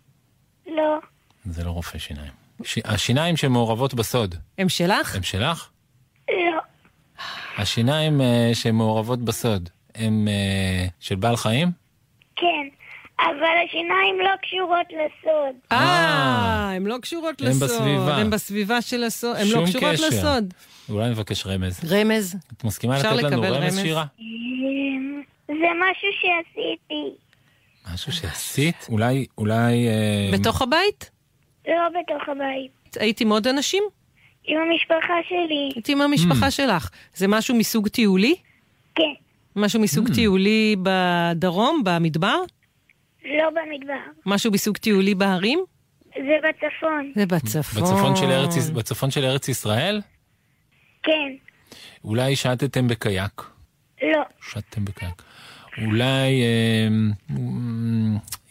לא, 0.67 0.99
זה 1.45 1.65
לא 1.65 1.71
רופא 1.71 1.99
שיניים. 1.99 2.33
ש... 2.65 2.79
השיניים 2.85 3.37
שמעורבות 3.37 3.95
בסוד, 3.95 4.35
הם 4.59 4.69
שלך? 4.69 5.17
הם 5.17 5.23
שלך? 5.23 5.69
לא, 6.31 6.61
השיניים 7.59 8.21
אה, 8.21 8.51
שמעורבות 8.55 9.25
בסוד, 9.25 9.69
הם 9.95 10.29
אה, 10.29 10.87
של 11.01 11.15
בעל 11.15 11.37
חיים? 11.37 11.71
כן. 12.37 12.69
אבל 13.19 13.55
השיניים 13.67 14.21
לא 14.21 14.31
קשורות 14.43 14.87
לסוד. 14.91 15.55
אה, 15.73 16.71
הן 16.77 16.87
לא 16.87 16.97
קשורות 17.03 17.41
הן 17.41 17.47
לסוד. 17.47 17.71
בסביבה. 17.71 18.17
הן 18.17 18.31
בסביבה 18.31 18.83
של 18.83 19.05
הסוד. 19.05 19.37
הן 19.37 19.47
לא 19.47 19.67
קשורות 19.67 19.95
קשר. 19.95 20.07
לסוד. 20.07 20.55
אולי 20.89 21.11
נבקש 21.11 21.47
רמז. 21.47 21.93
רמז. 21.93 22.37
את 22.57 22.65
מסכימה 22.65 22.99
לתת 22.99 23.23
לנו 23.23 23.43
רמז, 23.43 23.53
רמז? 23.53 23.79
שירה? 23.79 24.05
אמ, 24.21 25.23
זה 25.47 25.55
משהו 25.55 26.09
שעשיתי. 26.21 27.17
משהו 27.95 28.13
שעשית? 28.13 28.87
אולי, 28.89 29.27
אולי... 29.39 29.89
אה, 29.89 30.31
בתוך 30.33 30.63
הבית? 30.63 31.11
לא 31.69 31.89
בתוך 31.89 32.29
הבית. 32.29 32.97
הייתי 33.01 33.25
עם 33.25 33.31
עוד 33.31 33.47
אנשים? 33.47 33.83
עם 34.45 34.59
המשפחה 34.59 35.15
שלי. 35.29 35.71
הייתי 35.75 35.93
עם 35.93 36.01
המשפחה 36.01 36.51
שלך. 36.51 36.91
זה 37.15 37.29
משהו 37.29 37.55
מסוג 37.55 37.89
טיולי? 37.89 38.35
כן. 38.95 39.03
משהו 39.57 39.81
מסוג 39.81 40.15
טיולי 40.15 40.77
בדרום, 40.83 41.85
במדבר? 41.85 42.37
לא 43.25 43.51
במדבר. 43.51 43.95
משהו 44.27 44.53
מסוג 44.53 44.77
טיולי 44.77 45.15
בהרים? 45.15 45.65
זה 46.15 46.37
בצפון. 46.49 47.13
זה 47.15 47.27
בצפון. 47.27 47.83
בצפון 47.83 48.17
של 48.17 48.31
ארץ, 48.31 48.71
בצפון 48.71 49.11
של 49.11 49.25
ארץ 49.25 49.49
ישראל? 49.49 50.01
כן. 51.03 51.33
אולי 52.05 52.37
שטתם 52.37 52.89
בקייק. 52.89 53.43
לא. 54.03 54.23
שטתם 54.41 54.85
בקייק. 54.85 55.23
אולי 55.87 56.43
אה, 56.43 56.89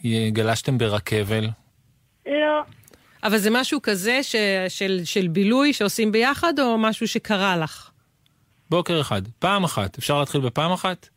אה, 0.06 0.30
גלשתם 0.30 0.78
ברכבל. 0.78 1.48
לא. 2.26 2.62
אבל 3.24 3.38
זה 3.38 3.50
משהו 3.52 3.82
כזה 3.82 4.24
ש... 4.24 4.36
של, 4.68 5.02
של 5.04 5.28
בילוי 5.28 5.74
שעושים 5.74 6.12
ביחד, 6.12 6.60
או 6.60 6.78
משהו 6.78 7.08
שקרה 7.08 7.58
לך? 7.58 7.90
בוקר 8.70 9.02
אחד, 9.02 9.22
פעם 9.40 9.64
אחת. 9.64 9.98
אפשר 9.98 10.20
להתחיל 10.20 10.42
בפעם 10.42 10.72
אחת? 10.72 11.10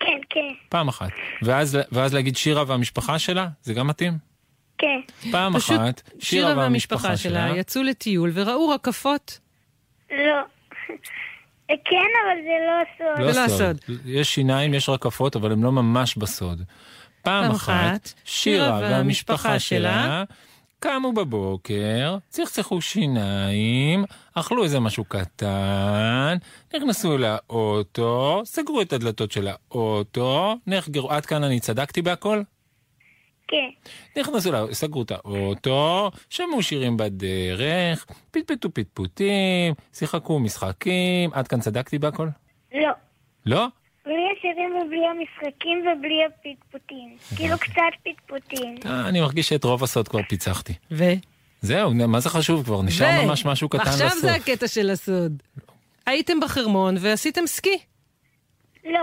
כן, 0.00 0.18
כן. 0.30 0.54
פעם 0.68 0.88
אחת. 0.88 1.10
ואז, 1.42 1.78
ואז 1.92 2.14
להגיד 2.14 2.36
שירה 2.36 2.64
והמשפחה 2.66 3.18
שלה? 3.18 3.48
זה 3.62 3.74
גם 3.74 3.86
מתאים? 3.86 4.12
כן. 4.78 5.00
פעם 5.30 5.58
פשוט 5.58 5.76
אחת, 5.76 6.10
שירה 6.18 6.56
והמשפחה 6.56 7.16
שלה 7.16 7.56
יצאו 7.56 7.82
לטיול 7.82 8.30
וראו 8.34 8.68
רקפות. 8.68 9.38
לא. 10.10 10.42
כן, 11.68 12.10
אבל 12.24 12.42
זה 12.44 12.56
לא 12.66 12.84
סוד. 12.98 13.26
לא 13.26 13.32
זה 13.32 13.40
לא 13.40 13.48
סוד. 13.48 13.76
יש 14.04 14.34
שיניים, 14.34 14.74
יש 14.74 14.88
רקפות, 14.88 15.36
אבל 15.36 15.52
הם 15.52 15.64
לא 15.64 15.72
ממש 15.72 16.16
בסוד. 16.16 16.62
פעם 17.22 17.44
פעם 17.44 17.50
אחת, 17.50 17.72
אחת, 17.72 18.12
שירה 18.24 18.66
שירה 18.66 18.78
והמשפחה 18.80 19.48
והמשפחה 19.48 19.58
שלה 19.58 20.24
קמו 20.80 21.12
בבוקר, 21.12 22.16
צחצחו 22.28 22.80
שיניים, 22.80 24.04
אכלו 24.34 24.64
איזה 24.64 24.80
משהו 24.80 25.04
קטן, 25.04 26.36
נכנסו 26.76 27.18
לאוטו, 27.18 28.42
סגרו 28.44 28.80
את 28.80 28.92
הדלתות 28.92 29.32
של 29.32 29.48
האוטו, 29.48 30.54
נחגרו, 30.66 31.10
עד 31.10 31.26
כאן 31.26 31.44
אני 31.44 31.60
צדקתי 31.60 32.02
בהכל? 32.02 32.42
כן. 33.48 33.68
נכנסו, 34.20 34.52
לה- 34.52 34.74
סגרו 34.74 35.02
את 35.02 35.10
האוטו, 35.10 36.10
שמעו 36.30 36.62
שירים 36.62 36.96
בדרך, 36.96 38.06
פטפטו 38.30 38.68
פטפוטים, 38.74 39.74
שיחקו 39.94 40.38
משחקים, 40.38 41.30
עד 41.32 41.48
כאן 41.48 41.60
צדקתי 41.60 41.98
בהכל? 41.98 42.28
לא. 42.74 42.90
לא? 43.46 43.66
בלי 44.08 44.24
השירים 44.38 44.70
ובלי 44.76 45.00
המשחקים 45.06 45.78
ובלי 45.86 46.18
הפטפוטים. 46.26 47.16
כאילו 47.36 47.58
קצת 47.58 47.92
פטפוטים. 48.02 48.76
אה, 48.86 49.08
אני 49.08 49.20
מרגיש 49.20 49.48
שאת 49.48 49.64
רוב 49.64 49.84
הסוד 49.84 50.08
כבר 50.08 50.20
פיצחתי. 50.28 50.72
ו? 50.90 51.04
זהו, 51.60 51.94
מה 51.94 52.20
זה 52.20 52.28
חשוב 52.28 52.64
כבר? 52.64 52.82
נשאר 52.82 53.20
ו- 53.22 53.26
ממש 53.26 53.46
משהו 53.46 53.68
קטן 53.68 53.80
עכשיו 53.82 54.06
לסוף. 54.06 54.20
זה 54.20 54.34
הקטע 54.34 54.68
של 54.68 54.90
הסוד. 54.90 55.42
הייתם 56.06 56.40
בחרמון 56.40 56.94
ועשיתם 57.00 57.46
סקי. 57.46 57.78
לא. 58.84 59.00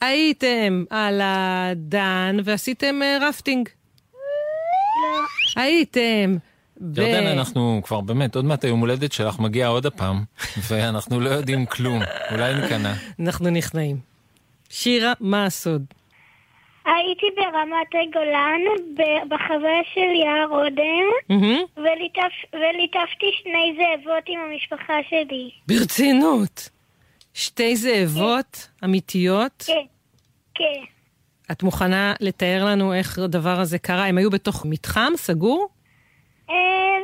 הייתם 0.00 0.84
על 0.90 1.20
הדן 1.24 2.36
ועשיתם 2.44 3.02
אה, 3.02 3.18
רפטינג. 3.28 3.68
לא. 4.14 5.20
הייתם 5.62 6.36
ב... 6.80 6.98
ירדן, 6.98 7.26
אנחנו 7.26 7.80
כבר 7.84 8.00
באמת, 8.00 8.36
עוד 8.36 8.44
מעט 8.44 8.64
היום 8.64 8.80
הולדת 8.80 9.12
שלך 9.12 9.38
מגיע 9.38 9.66
עוד 9.66 9.86
הפעם, 9.86 10.24
ואנחנו 10.68 11.20
לא 11.20 11.30
יודעים 11.30 11.66
כלום. 11.66 12.02
אולי 12.30 12.54
ניכנע. 12.54 12.92
אנחנו 13.20 13.50
נכנעים. 13.50 14.09
שירה, 14.70 15.12
מה 15.20 15.44
הסוד? 15.44 15.84
הייתי 16.84 17.26
ברמת 17.36 17.88
הגולן, 18.02 18.60
ב- 18.94 19.28
בחווה 19.34 19.80
של 19.94 20.00
יער 20.24 20.48
אודם, 20.50 21.36
וליטפתי 22.52 23.26
שני 23.42 23.76
זאבות 23.76 24.24
עם 24.26 24.40
המשפחה 24.40 24.94
שלי. 25.10 25.50
ברצינות. 25.66 26.68
שתי 27.34 27.76
זאבות 27.76 28.68
אמיתיות. 28.84 29.64
כן. 29.66 29.84
כן. 30.54 30.84
את 31.52 31.62
מוכנה 31.62 32.14
לתאר 32.20 32.64
לנו 32.64 32.94
איך 32.94 33.18
הדבר 33.18 33.60
הזה 33.60 33.78
קרה? 33.78 34.06
הם 34.06 34.18
היו 34.18 34.30
בתוך 34.30 34.66
מתחם 34.66 35.12
סגור? 35.16 35.68
אה, 36.50 36.54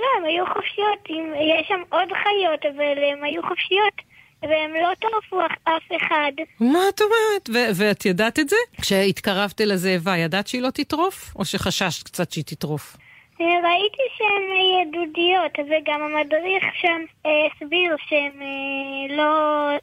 לא, 0.00 0.18
הם 0.18 0.24
היו 0.24 0.44
חופשיות. 0.54 1.26
יש 1.60 1.68
שם 1.68 1.80
עוד 1.88 2.08
חיות, 2.12 2.74
אבל 2.76 3.04
הם 3.12 3.24
היו 3.24 3.42
חופשיות, 3.42 3.94
והם 4.42 4.70
לא 4.82 4.88
טרפו 5.00 5.40
אף- 5.46 5.96
אחד. 5.96 6.32
מה 6.60 6.78
את 6.88 7.00
אומרת? 7.00 7.48
ו- 7.48 7.70
ואת 7.82 8.06
ידעת 8.06 8.38
את 8.38 8.48
זה? 8.48 8.56
כשהתקרבת 8.82 9.60
אל 9.60 9.70
הזאבה, 9.72 10.16
ידעת 10.16 10.46
שהיא 10.46 10.62
לא 10.62 10.70
תטרוף? 10.70 11.32
או 11.36 11.44
שחששת 11.44 12.04
קצת 12.04 12.30
שהיא 12.32 12.44
תטרוף? 12.44 12.96
אה, 13.40 13.46
ראיתי 13.46 14.02
שהן 14.18 14.44
אה, 14.50 14.82
ידודיות, 14.82 15.52
וגם 15.58 16.00
המדריך 16.02 16.64
שם 16.80 17.00
אה, 17.26 17.30
הסביר 17.56 17.96
שהן 18.08 18.42
אה, 18.42 19.16
לא 19.16 19.32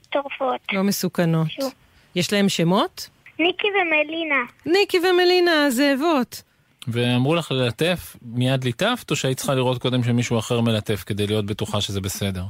טורפות. 0.10 0.60
לא 0.74 0.84
מסוכנות. 0.84 1.48
שוב. 1.50 1.74
יש 2.16 2.34
להם 2.34 2.50
שמות? 2.50 3.10
ניקי 3.40 3.68
ומלינה. 3.68 4.44
ניקי 4.66 4.98
ומלינה, 5.00 5.66
הזאבות. 5.66 6.42
ואמרו 6.88 7.36
לך 7.36 7.52
ללטף, 7.52 8.16
מיד 8.22 8.64
ליטפת, 8.64 9.12
או 9.12 9.16
שהיית 9.16 9.38
צריכה 9.38 9.56
לראות 9.56 9.82
קודם 9.82 10.04
שמישהו 10.04 10.40
אחר 10.40 10.62
מלטף 10.62 11.04
כדי 11.06 11.28
להיות 11.28 11.46
בטוחה 11.46 11.82
שזה 11.82 12.02
בסדר? 12.02 12.44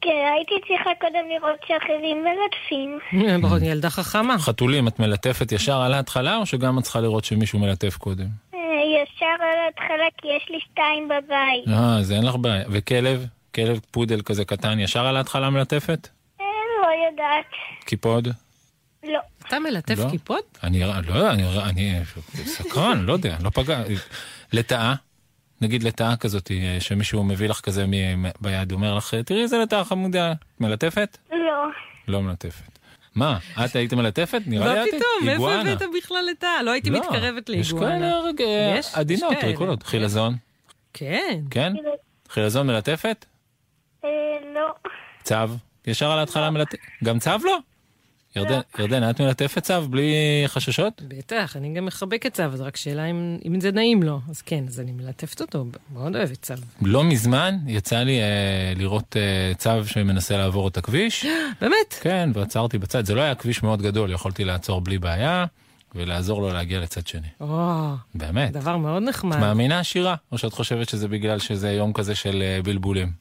כן, 0.00 0.32
הייתי 0.34 0.54
צריכה 0.68 0.90
קודם 1.00 1.28
לראות 1.28 1.58
שאחרים 1.66 2.24
מלטפים. 2.24 2.98
ברור, 3.42 3.58
ילדה 3.62 3.90
חכמה. 3.90 4.38
חתולים, 4.38 4.88
את 4.88 5.00
מלטפת 5.00 5.52
ישר 5.52 5.80
על 5.80 5.94
ההתחלה, 5.94 6.36
או 6.36 6.46
שגם 6.46 6.78
את 6.78 6.82
צריכה 6.82 7.00
לראות 7.00 7.24
שמישהו 7.24 7.58
מלטף 7.58 7.96
קודם? 7.96 8.26
אה, 8.54 8.60
ישר 9.02 9.44
על 9.44 9.58
ההתחלה, 9.64 10.06
כי 10.18 10.28
יש 10.36 10.46
לי 10.50 10.58
שתיים 10.60 11.08
בבית. 11.08 11.68
אה, 11.68 11.98
אז 11.98 12.12
אין 12.12 12.26
לך 12.26 12.36
בעיה. 12.36 12.64
וכלב? 12.70 13.26
כלב 13.54 13.80
פודל 13.90 14.22
כזה 14.22 14.44
קטן, 14.44 14.78
ישר 14.80 15.06
על 15.06 15.16
ההתחלה 15.16 15.50
מלטפת? 15.50 16.08
אה, 16.40 16.44
לא 16.82 16.88
יודעת. 17.10 17.46
קיפוד? 17.84 18.28
לא. 19.04 19.20
אתה 19.46 19.58
מלטף 19.58 19.98
לא. 19.98 20.10
כיפות? 20.10 20.58
אני 20.62 20.80
לא 20.80 21.14
יודע, 21.14 21.30
אני, 21.30 21.44
אני 21.68 22.00
סקרן, 22.44 23.04
לא 23.04 23.12
יודע, 23.12 23.36
לא 23.42 23.50
פגע. 23.50 23.82
לטאה? 24.52 24.94
נגיד 25.60 25.82
לטאה 25.82 26.16
כזאת, 26.16 26.50
אה, 26.50 26.76
שמישהו 26.80 27.24
מביא 27.24 27.48
לך 27.48 27.60
כזה 27.60 27.86
מ- 27.86 28.30
ביד, 28.40 28.72
אומר 28.72 28.94
לך, 28.94 29.14
תראי 29.14 29.42
איזה 29.42 29.58
לטאה 29.58 29.84
חמודה. 29.84 30.32
מלטפת? 30.60 31.18
לא. 31.32 31.36
לא 32.08 32.22
מלטפת. 32.22 32.78
מה, 33.14 33.38
את 33.64 33.76
היית 33.76 33.94
מלטפת? 33.94 34.40
נראה 34.46 34.68
לי 34.68 34.74
מה 34.80 34.84
את 34.84 34.88
פתאום? 34.88 35.28
איגואנה. 35.28 35.72
הבאת 35.72 35.82
בכלל 35.98 36.24
את 36.38 36.44
ה... 36.44 36.62
לא 36.62 36.70
הייתי 36.70 36.90
לא, 36.90 36.98
מתקרבת 37.00 37.48
יש 37.48 37.72
לאיגואנה. 37.72 38.12
כאלה 38.38 38.78
יש? 38.78 38.86
יש 38.86 38.94
עדינות, 38.94 39.32
כאלה. 39.34 39.46
ריקולות. 39.46 39.82
חילזון, 39.82 40.36
כן. 40.92 41.40
כן? 41.50 41.72
חילזון 42.28 42.66
מלטפת? 42.66 43.24
אה, 44.04 44.08
לא. 44.54 44.74
צו? 45.22 45.34
ישר 45.86 46.10
על 46.10 46.18
ההתחלה 46.18 46.50
מלטפת? 46.50 46.78
גם 47.04 47.18
צו 47.18 47.30
לא? 47.44 47.58
ירדן, 48.36 48.60
ירדן, 48.78 49.10
את 49.10 49.20
מלטפת 49.20 49.62
צו 49.62 49.88
בלי 49.90 50.12
חששות? 50.46 51.02
בטח, 51.08 51.56
אני 51.56 51.74
גם 51.74 51.84
מחבקת 51.84 52.34
צו, 52.34 52.42
אז 52.42 52.60
רק 52.60 52.76
שאלה 52.76 53.04
אם, 53.04 53.38
אם 53.46 53.60
זה 53.60 53.72
נעים 53.72 54.02
לו. 54.02 54.20
אז 54.30 54.42
כן, 54.42 54.64
אז 54.68 54.80
אני 54.80 54.92
מלטפת 54.92 55.40
אותו, 55.40 55.64
מאוד 55.92 56.16
אוהבת 56.16 56.42
צו. 56.42 56.54
לא 56.82 57.04
מזמן 57.04 57.56
יצא 57.66 57.96
לי 57.96 58.20
אה, 58.20 58.72
לראות 58.76 59.16
אה, 59.16 59.54
צו 59.54 59.86
שמנסה 59.86 60.36
לעבור 60.36 60.68
את 60.68 60.76
הכביש. 60.76 61.26
באמת? 61.60 61.98
כן, 62.00 62.30
ועצרתי 62.34 62.78
בצד. 62.78 63.04
זה 63.04 63.14
לא 63.14 63.20
היה 63.20 63.34
כביש 63.34 63.62
מאוד 63.62 63.82
גדול, 63.82 64.12
יכולתי 64.12 64.44
לעצור 64.44 64.80
בלי 64.80 64.98
בעיה 64.98 65.44
ולעזור 65.94 66.42
לו 66.42 66.52
להגיע 66.52 66.80
לצד 66.80 67.06
שני. 67.06 67.28
או, 67.40 67.90
באמת. 68.14 68.52
דבר 68.52 68.76
מאוד 68.76 69.02
נחמד. 69.02 69.36
את 69.36 69.40
מאמינה, 69.40 69.84
שירה? 69.84 70.14
או 70.32 70.38
שאת 70.38 70.52
חושבת 70.52 70.88
שזה 70.88 71.08
בגלל 71.08 71.38
שזה 71.38 71.72
יום 71.72 71.92
כזה 71.92 72.14
של 72.14 72.42
אה, 72.42 72.62
בלבולים? 72.62 73.12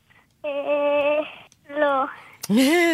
אה, 0.46 0.52
לא. 1.80 2.04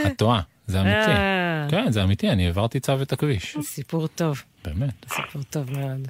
את 0.08 0.18
טועה, 0.18 0.42
זה 0.68 0.82
אמיתי. 0.82 1.12
אה. 1.12 1.68
כן, 1.70 1.92
זה 1.92 2.04
אמיתי, 2.04 2.30
אני 2.30 2.46
העברתי 2.46 2.80
צו 2.80 3.02
את 3.02 3.14
הכביש. 3.14 3.58
סיפור 3.62 4.08
טוב, 4.08 4.42
באמת. 4.66 5.06
סיפור 5.10 5.42
טוב 5.50 5.72
מאוד. 5.72 6.08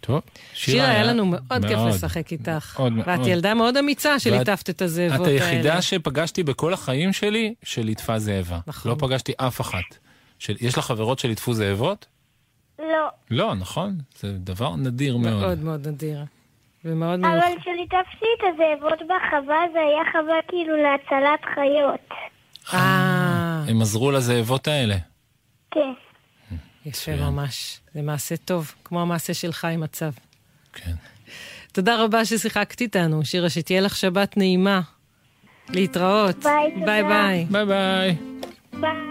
טוב, 0.00 0.20
שירה, 0.54 0.90
היה 0.90 1.02
לנו 1.04 1.26
מאוד 1.26 1.66
כיף 1.66 1.78
לשחק 1.88 2.32
איתך. 2.32 2.80
מאוד 2.80 2.92
ואת 2.96 3.06
מאוד. 3.06 3.26
ילדה 3.26 3.54
מאוד 3.54 3.76
אמיצה 3.76 4.18
שליטפת 4.18 4.70
את 4.70 4.82
הזאבות 4.82 5.20
את 5.20 5.26
האלה. 5.26 5.44
היחידה 5.44 5.82
שפגשתי 5.82 6.42
בכל 6.42 6.72
החיים 6.72 7.12
שלי 7.12 7.54
שליטפה 7.62 8.18
זאבה. 8.18 8.58
נכון. 8.66 8.92
לא 8.92 8.96
פגשתי 8.98 9.32
אף 9.36 9.60
אחת. 9.60 9.98
של... 10.38 10.56
יש 10.60 10.78
לך 10.78 10.84
חברות 10.84 11.18
שליטפו 11.18 11.54
זאבות? 11.54 12.06
לא. 12.78 13.08
לא, 13.30 13.54
נכון? 13.54 13.98
זה 14.18 14.32
דבר 14.32 14.76
נדיר 14.76 15.16
מאוד. 15.16 15.40
מאוד 15.40 15.58
מאוד 15.58 15.88
נדיר. 15.88 16.24
ומאוד 16.84 17.20
מאוד... 17.20 17.32
אבל 17.32 17.60
כשליטפתי 17.60 18.26
את 18.38 18.44
הזאבות 18.54 18.98
בחווה, 18.98 19.60
זה 19.72 19.78
היה 19.78 20.02
חווה 20.12 20.36
כאילו 20.48 20.76
להצלת 20.76 21.40
חיות. 21.54 22.18
אה, 22.74 23.19
הם 23.70 23.82
עזרו 23.82 24.10
לזאבות 24.10 24.68
האלה. 24.68 24.96
כן. 25.70 25.80
יפה 26.86 27.16
ממש. 27.16 27.80
זה 27.94 28.02
מעשה 28.02 28.36
טוב, 28.36 28.74
כמו 28.84 29.02
המעשה 29.02 29.34
שלך 29.34 29.64
עם 29.64 29.82
הצב. 29.82 30.06
כן. 30.72 30.92
תודה 31.72 32.04
רבה 32.04 32.24
ששיחקת 32.24 32.80
איתנו. 32.80 33.24
שירה, 33.24 33.50
שתהיה 33.50 33.80
לך 33.80 33.96
שבת 33.96 34.36
נעימה. 34.36 34.80
להתראות. 35.68 36.36
ביי, 36.36 36.72
תודה. 36.74 36.86
ביי 36.86 37.02
ביי. 37.02 37.46
ביי 37.50 37.66
ביי. 37.66 39.09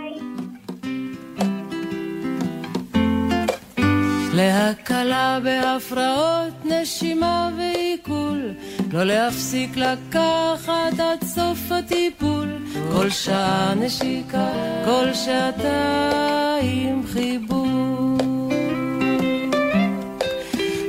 להקלה 4.40 5.40
בהפרעות 5.44 6.66
נשימה 6.66 7.50
ועיכול, 7.58 8.54
לא 8.92 9.04
להפסיק 9.04 9.78
לקחת 9.78 11.00
עד 11.00 11.24
סוף 11.24 11.72
הטיפול, 11.72 12.48
כל 12.92 13.10
שעה 13.10 13.74
נשיקה, 13.76 14.48
כל 14.86 15.14
שעתיים 15.14 17.04
חיבור. 17.14 18.18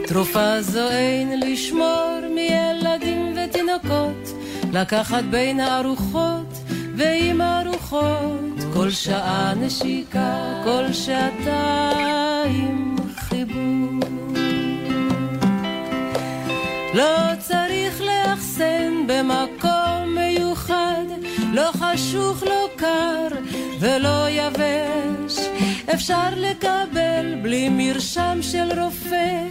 תרופה 0.07 0.63
זו 0.63 0.91
אין 0.91 1.41
לשמור 1.41 2.21
מילדים 2.35 3.35
ותינוקות, 3.37 4.33
לקחת 4.73 5.25
בין 5.31 5.61
הארוחות 5.61 6.59
ועם 6.97 7.41
ארוחות, 7.43 8.55
כל 8.73 8.91
שעה 8.91 9.55
נשיקה, 9.55 10.61
כל 10.65 10.93
שעתיים 10.93 12.90
לא 16.95 17.35
צריך 17.39 18.01
לאחסן 18.01 19.07
במקום 19.07 20.15
מיוחד, 20.15 21.05
לא 21.53 21.71
חשוך, 21.73 22.43
לא 22.43 22.69
קר 22.77 23.29
ולא 23.81 24.27
יבש. 24.31 25.39
אפשר 25.95 26.29
לקבל 26.37 27.35
בלי 27.43 27.69
מרשם 27.69 28.39
של 28.43 28.81
רופא, 28.81 29.45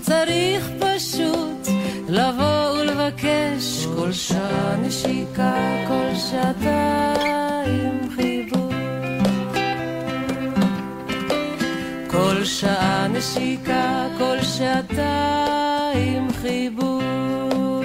צריך 0.00 0.70
פשוט 0.78 1.68
לבוא 2.08 2.70
ולבקש 2.70 3.86
כל 3.96 4.12
שעה 4.12 4.76
נשיקה, 4.76 5.54
כל 5.88 6.14
שעתיים 6.30 8.00
חיבור. 8.16 8.72
כל 12.10 12.44
שעה 12.44 13.08
נשיקה, 13.08 14.06
כל 14.18 14.42
שעתיים 14.42 16.28
חיבור. 16.44 17.82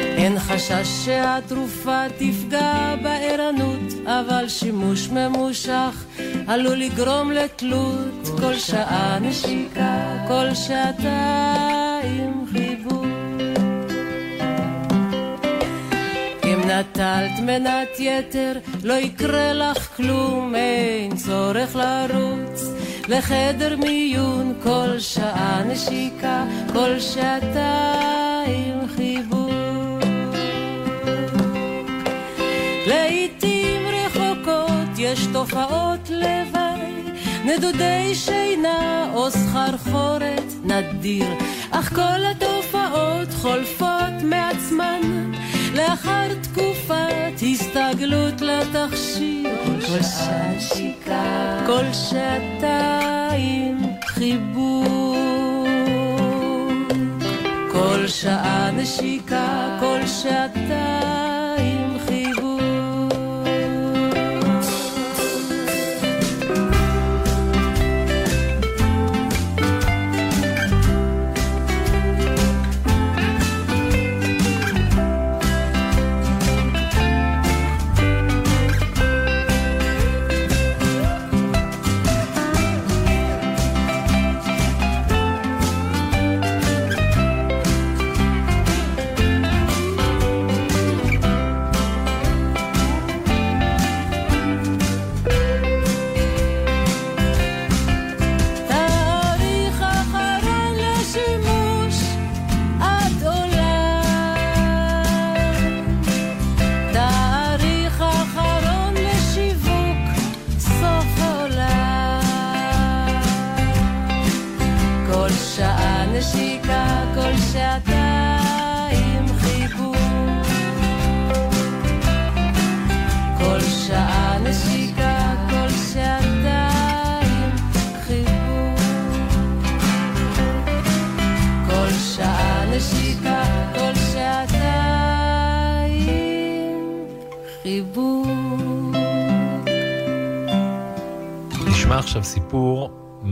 אין 0.00 0.38
חשש 0.38 0.88
שהתרופה 1.04 2.02
תפגע 2.18 2.94
בערנות, 3.02 3.92
אבל 4.06 4.48
שימוש 4.48 5.08
ממושך 5.08 6.04
עלול 6.46 6.76
לגרום 6.76 7.30
לתלות. 7.30 8.28
כל 8.40 8.54
שעה 8.54 9.18
נשיקה, 9.18 10.24
כל 10.28 10.54
שעתיים 10.54 12.44
חיבור. 12.52 13.04
אם 16.44 16.60
נטלת 16.70 17.38
מנת 17.46 17.88
יתר, 17.98 18.52
לא 18.84 18.94
יקרה 18.94 19.52
לך 19.52 19.96
כלום, 19.96 20.54
אין 20.54 21.16
צורך 21.16 21.76
לרוץ 21.76 22.71
לחדר 23.12 23.76
מיון, 23.76 24.54
כל 24.62 24.98
שעה 24.98 25.62
נשיקה, 25.66 26.44
כל 26.72 27.00
שעתיים 27.00 28.78
חיבור. 28.96 29.98
לעתים 32.86 33.82
רחוקות 33.88 34.98
יש 34.98 35.26
תופעות 35.32 36.10
לוואי, 36.10 36.92
נדודי 37.44 38.14
שינה 38.14 39.10
או 39.14 39.30
סחרחורת 39.30 40.52
נדיר, 40.64 41.28
אך 41.70 41.94
כל 41.94 42.20
התופעות 42.30 43.28
חולפות 43.32 44.22
מעצמן. 44.24 45.32
לאחר 45.82 46.28
תקופת 46.42 47.42
הסתגלות 47.52 48.40
לתכשיר, 48.40 49.50
כל 49.66 49.80
שעה 50.02 50.56
נשיקה, 50.56 51.62
כל 51.66 51.84
שעתיים 51.92 53.82
חיבור. 54.06 55.16
כל 57.72 58.06
שעה 58.06 58.70
נשיקה, 58.70 59.78
כל 59.80 60.06
שעתיים 60.06 61.31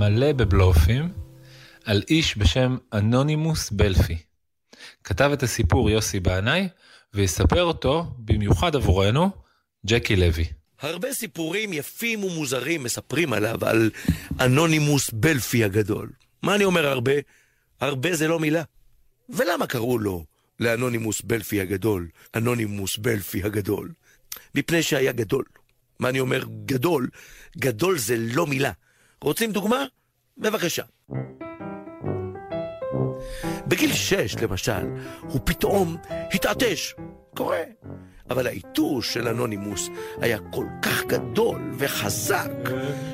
מלא 0.00 0.32
בבלופים 0.32 1.08
על 1.84 2.02
איש 2.10 2.38
בשם 2.38 2.76
אנונימוס 2.92 3.70
בלפי. 3.70 4.18
כתב 5.04 5.30
את 5.32 5.42
הסיפור 5.42 5.90
יוסי 5.90 6.20
בנאי, 6.20 6.68
ויספר 7.14 7.62
אותו, 7.62 8.06
במיוחד 8.18 8.76
עבורנו, 8.76 9.30
ג'קי 9.86 10.16
לוי. 10.16 10.44
הרבה 10.80 11.12
סיפורים 11.12 11.72
יפים 11.72 12.24
ומוזרים 12.24 12.82
מספרים 12.82 13.32
עליו, 13.32 13.64
על 13.64 13.90
אנונימוס 14.40 15.10
בלפי 15.10 15.64
הגדול. 15.64 16.10
מה 16.42 16.54
אני 16.54 16.64
אומר 16.64 16.86
הרבה? 16.86 17.12
הרבה 17.80 18.14
זה 18.14 18.28
לא 18.28 18.38
מילה. 18.40 18.62
ולמה 19.28 19.66
קראו 19.66 19.98
לו 19.98 20.24
לאנונימוס 20.60 21.20
בלפי 21.20 21.60
הגדול, 21.60 22.08
אנונימוס 22.34 22.96
בלפי 22.96 23.42
הגדול? 23.42 23.92
מפני 24.54 24.82
שהיה 24.82 25.12
גדול. 25.12 25.44
מה 25.98 26.08
אני 26.08 26.20
אומר 26.20 26.44
גדול? 26.66 27.08
גדול 27.58 27.98
זה 27.98 28.16
לא 28.18 28.46
מילה. 28.46 28.72
רוצים 29.24 29.52
דוגמה? 29.52 29.84
בבקשה. 30.38 30.82
בגיל 33.66 33.92
שש, 33.92 34.36
למשל, 34.42 34.86
הוא 35.20 35.40
פתאום 35.44 35.96
התעטש. 36.34 36.94
קורה. 37.36 37.62
אבל 38.30 38.46
העיטוש 38.46 39.14
של 39.14 39.28
אנונימוס 39.28 39.88
היה 40.20 40.38
כל 40.52 40.66
כך 40.82 41.04
גדול 41.04 41.72
וחזק, 41.78 42.50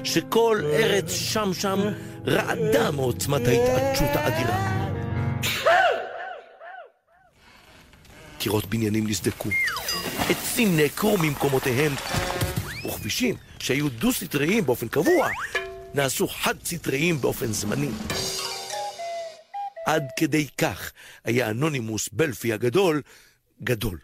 שכל 0.04 0.62
ארץ 0.72 1.10
שם 1.10 1.50
שם 1.54 1.78
רעדה 2.26 2.90
מעוצמת 2.90 3.40
ההתעטשות 3.46 4.08
האדירה. 4.14 4.86
קירות 8.38 8.66
בניינים 8.66 9.06
נסדקו, 9.06 9.48
עצים 10.30 10.76
נעקרו 10.76 11.18
ממקומותיהם, 11.18 11.92
וכבישים 12.86 13.34
שהיו 13.58 13.88
דו-סטריים 13.88 14.66
באופן 14.66 14.88
קבוע, 14.88 15.28
נעשו 15.96 16.28
חד-סטריים 16.28 17.20
באופן 17.20 17.52
זמני. 17.52 17.88
עד 19.86 20.04
כדי 20.18 20.46
כך 20.58 20.92
היה 21.24 21.50
אנונימוס 21.50 22.08
בלפי 22.12 22.52
הגדול 22.52 23.02
גדול. 23.62 23.98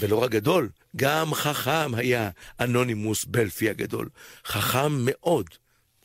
ולא 0.00 0.22
רק 0.22 0.30
גדול, 0.30 0.68
גם 0.96 1.34
חכם 1.34 1.94
היה 1.94 2.30
אנונימוס 2.60 3.24
בלפי 3.24 3.70
הגדול. 3.70 4.08
חכם 4.46 4.92
מאוד. 5.04 5.46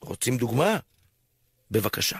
רוצים 0.01 0.37
דוגמה? 0.37 0.77
בבקשה. 1.71 2.17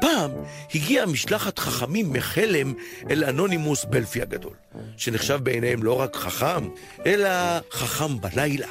פעם 0.00 0.30
הגיעה 0.74 1.06
משלחת 1.06 1.58
חכמים 1.58 2.12
מחלם 2.12 2.74
אל 3.10 3.24
אנונימוס 3.24 3.84
בלפי 3.84 4.22
הגדול, 4.22 4.54
שנחשב 4.96 5.38
בעיניהם 5.42 5.82
לא 5.82 6.00
רק 6.00 6.16
חכם, 6.16 6.68
אלא 7.06 7.28
חכם 7.70 8.20
בלילה. 8.20 8.68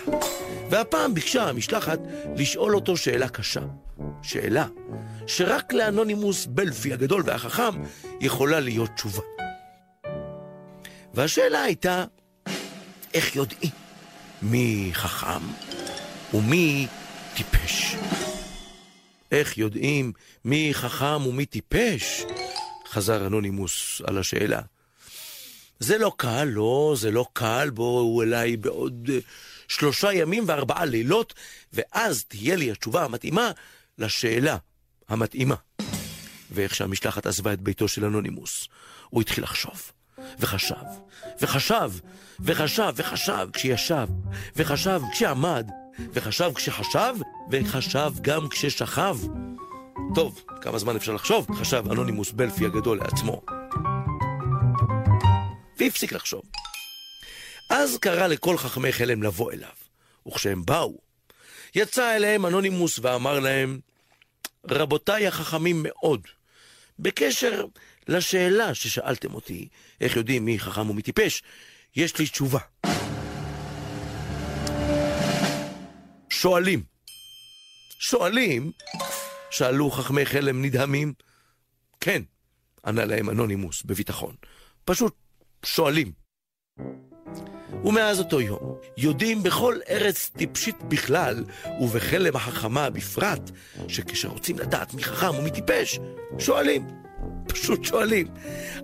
והפעם 0.69 1.13
ביקשה 1.13 1.49
המשלחת 1.49 1.99
לשאול 2.35 2.75
אותו 2.75 2.97
שאלה 2.97 3.29
קשה. 3.29 3.61
שאלה 4.21 4.67
שרק 5.27 5.73
לאנונימוס 5.73 6.45
בלפי 6.45 6.93
הגדול 6.93 7.23
והחכם 7.25 7.83
יכולה 8.21 8.59
להיות 8.59 8.89
תשובה. 8.95 9.21
והשאלה 11.13 11.63
הייתה, 11.63 12.05
איך 13.13 13.35
יודעים 13.35 13.71
מי 14.41 14.89
חכם 14.93 15.41
ומי 16.33 16.87
טיפש? 17.35 17.95
איך 19.31 19.57
יודעים 19.57 20.11
מי 20.45 20.69
חכם 20.73 21.25
ומי 21.25 21.45
טיפש? 21.45 22.25
חזר 22.89 23.27
אנונימוס 23.27 24.01
על 24.07 24.17
השאלה. 24.17 24.61
זה 25.79 25.97
לא 25.97 26.11
קל, 26.17 26.43
לא, 26.43 26.95
זה 26.97 27.11
לא 27.11 27.25
קל, 27.33 27.69
בואו 27.73 28.23
אליי 28.23 28.57
בעוד 28.57 29.09
שלושה 29.67 30.13
ימים 30.13 30.43
וארבעה 30.47 30.85
לילות, 30.85 31.33
ואז 31.73 32.23
תהיה 32.27 32.55
לי 32.55 32.71
התשובה 32.71 33.03
המתאימה 33.03 33.51
לשאלה 33.97 34.57
המתאימה. 35.09 35.55
ואיך 36.51 36.75
שהמשלחת 36.75 37.25
עזבה 37.25 37.53
את 37.53 37.61
ביתו 37.61 37.87
של 37.87 38.05
אנונימוס, 38.05 38.67
הוא 39.09 39.21
התחיל 39.21 39.43
לחשוב. 39.43 39.91
וחשב, 40.39 40.75
וחשב, 41.41 41.91
וחשב, 42.39 42.93
וחשב 42.95 43.47
כשישב, 43.53 44.07
וחשב 44.55 45.01
כשעמד, 45.11 45.67
וחשב 46.13 46.51
כשחשב, 46.55 47.15
וחשב 47.51 48.11
גם 48.21 48.49
כששכב. 48.49 49.17
טוב, 50.15 50.43
כמה 50.61 50.77
זמן 50.77 50.95
אפשר 50.95 51.13
לחשוב? 51.13 51.47
חשב 51.55 51.83
אנונימוס 51.91 52.31
בלפי 52.31 52.65
הגדול 52.65 52.97
לעצמו. 52.97 53.41
והפסיק 55.79 56.13
לחשוב. 56.13 56.41
אז 57.69 57.97
קרא 57.97 58.27
לכל 58.27 58.57
חכמי 58.57 58.93
חלם 58.93 59.23
לבוא 59.23 59.51
אליו, 59.51 59.69
וכשהם 60.27 60.65
באו, 60.65 60.97
יצא 61.75 62.15
אליהם 62.15 62.45
אנונימוס 62.45 62.99
ואמר 63.01 63.39
להם, 63.39 63.79
רבותיי 64.69 65.27
החכמים 65.27 65.83
מאוד, 65.83 66.21
בקשר 66.99 67.65
לשאלה 68.07 68.73
ששאלתם 68.73 69.33
אותי, 69.33 69.67
איך 70.01 70.15
יודעים 70.15 70.45
מי 70.45 70.59
חכם 70.59 70.89
ומי 70.89 71.01
טיפש, 71.01 71.43
יש 71.95 72.17
לי 72.17 72.25
תשובה. 72.25 72.59
שואלים. 76.29 76.83
שואלים? 77.99 78.71
שאלו 79.49 79.91
חכמי 79.91 80.25
חלם 80.25 80.65
נדהמים. 80.65 81.13
כן, 81.99 82.21
ענה 82.85 83.05
להם 83.05 83.29
אנונימוס 83.29 83.83
בביטחון. 83.83 84.35
פשוט 84.85 85.15
שואלים. 85.65 86.11
ומאז 87.83 88.19
אותו 88.19 88.41
יום, 88.41 88.75
יודעים 88.97 89.43
בכל 89.43 89.75
ארץ 89.89 90.31
טיפשית 90.37 90.83
בכלל, 90.83 91.43
ובחלם 91.81 92.35
החכמה 92.35 92.89
בפרט, 92.89 93.51
שכשרוצים 93.87 94.59
לדעת 94.59 94.93
מי 94.93 95.03
חכם 95.03 95.39
ומי 95.39 95.51
טיפש, 95.51 95.99
שואלים. 96.39 96.87
פשוט 97.53 97.85
שואלים. 97.85 98.27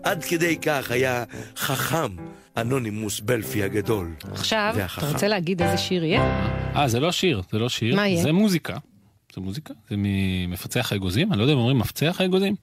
עד 0.04 0.24
כדי 0.24 0.58
כך 0.58 0.92
היה 0.92 1.24
חכם 1.58 2.16
אנונימוס 2.58 3.20
בלפי 3.20 3.64
הגדול. 3.64 4.16
עכשיו, 4.32 4.74
והחכם. 4.78 5.06
אתה 5.06 5.14
רוצה 5.14 5.28
להגיד 5.28 5.62
איזה 5.62 5.78
שיר 5.78 6.04
יהיה? 6.04 6.22
אה, 6.76 6.88
זה 6.88 7.00
לא 7.00 7.12
שיר, 7.12 7.42
זה 7.52 7.60
לא 7.60 7.70
שיר. 7.70 7.96
מה 7.96 8.08
יהיה? 8.08 8.24
זה 8.24 8.32
מוזיקה. 8.32 8.78
זה 9.36 9.42
מוזיקה, 9.42 9.74
זה 9.90 9.96
ממפצח 9.98 10.92
האגוזים, 10.92 11.32
אני 11.32 11.38
לא 11.38 11.44
יודע 11.44 11.54
אם 11.54 11.58
אומרים 11.58 11.80
מפצח 11.80 12.22
האגוזים. 12.22 12.56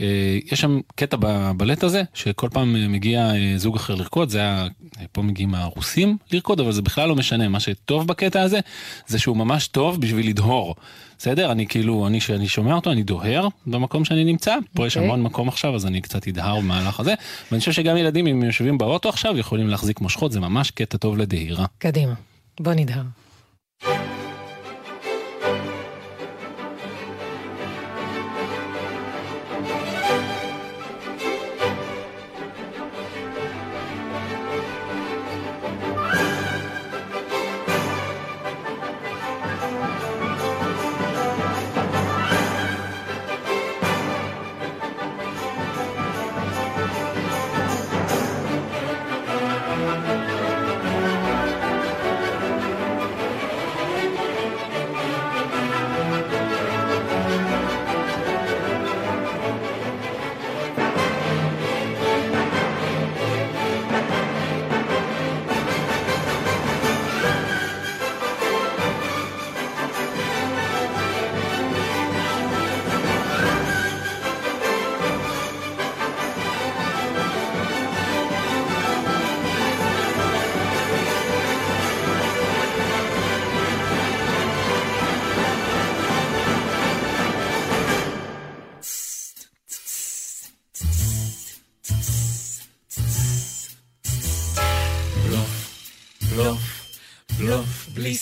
אה, 0.00 0.38
יש 0.52 0.60
שם 0.60 0.80
קטע 0.94 1.16
בבלט 1.20 1.82
הזה, 1.82 2.02
שכל 2.14 2.48
פעם 2.52 2.92
מגיע 2.92 3.34
אה, 3.34 3.52
זוג 3.56 3.76
אחר 3.76 3.94
לרקוד, 3.94 4.28
זה 4.28 4.38
היה, 4.38 4.66
פה 5.12 5.22
מגיעים 5.22 5.54
הרוסים 5.54 6.16
לרקוד, 6.32 6.60
אבל 6.60 6.72
זה 6.72 6.82
בכלל 6.82 7.08
לא 7.08 7.16
משנה, 7.16 7.48
מה 7.48 7.60
שטוב 7.60 8.06
בקטע 8.06 8.42
הזה, 8.42 8.60
זה 9.06 9.18
שהוא 9.18 9.36
ממש 9.36 9.68
טוב 9.68 10.00
בשביל 10.00 10.28
לדהור. 10.28 10.74
בסדר? 11.18 11.52
אני 11.52 11.66
כאילו, 11.66 12.06
אני, 12.06 12.20
כשאני 12.20 12.48
שומע 12.48 12.74
אותו, 12.74 12.92
אני 12.92 13.02
דוהר 13.02 13.48
במקום 13.66 14.04
שאני 14.04 14.24
נמצא, 14.24 14.56
פה 14.74 14.86
יש 14.86 14.96
אוקיי. 14.96 15.08
המון 15.08 15.22
מקום 15.22 15.48
עכשיו, 15.48 15.74
אז 15.74 15.86
אני 15.86 16.00
קצת 16.00 16.28
אדהר 16.28 16.60
במהלך 16.60 17.00
הזה, 17.00 17.14
ואני 17.50 17.60
חושב 17.60 17.72
שגם 17.72 17.96
ילדים, 17.96 18.26
אם 18.26 18.42
יושבים 18.42 18.78
באוטו 18.78 19.08
עכשיו, 19.08 19.38
יכולים 19.38 19.68
להחזיק 19.68 20.00
מושכות, 20.00 20.32
זה 20.32 20.40
ממש 20.40 20.70
קטע 20.70 20.98
טוב 20.98 21.18
לדהירה. 21.18 21.66
קדימה, 21.78 22.14
בוא 22.60 22.72
נדהר. 22.74 23.02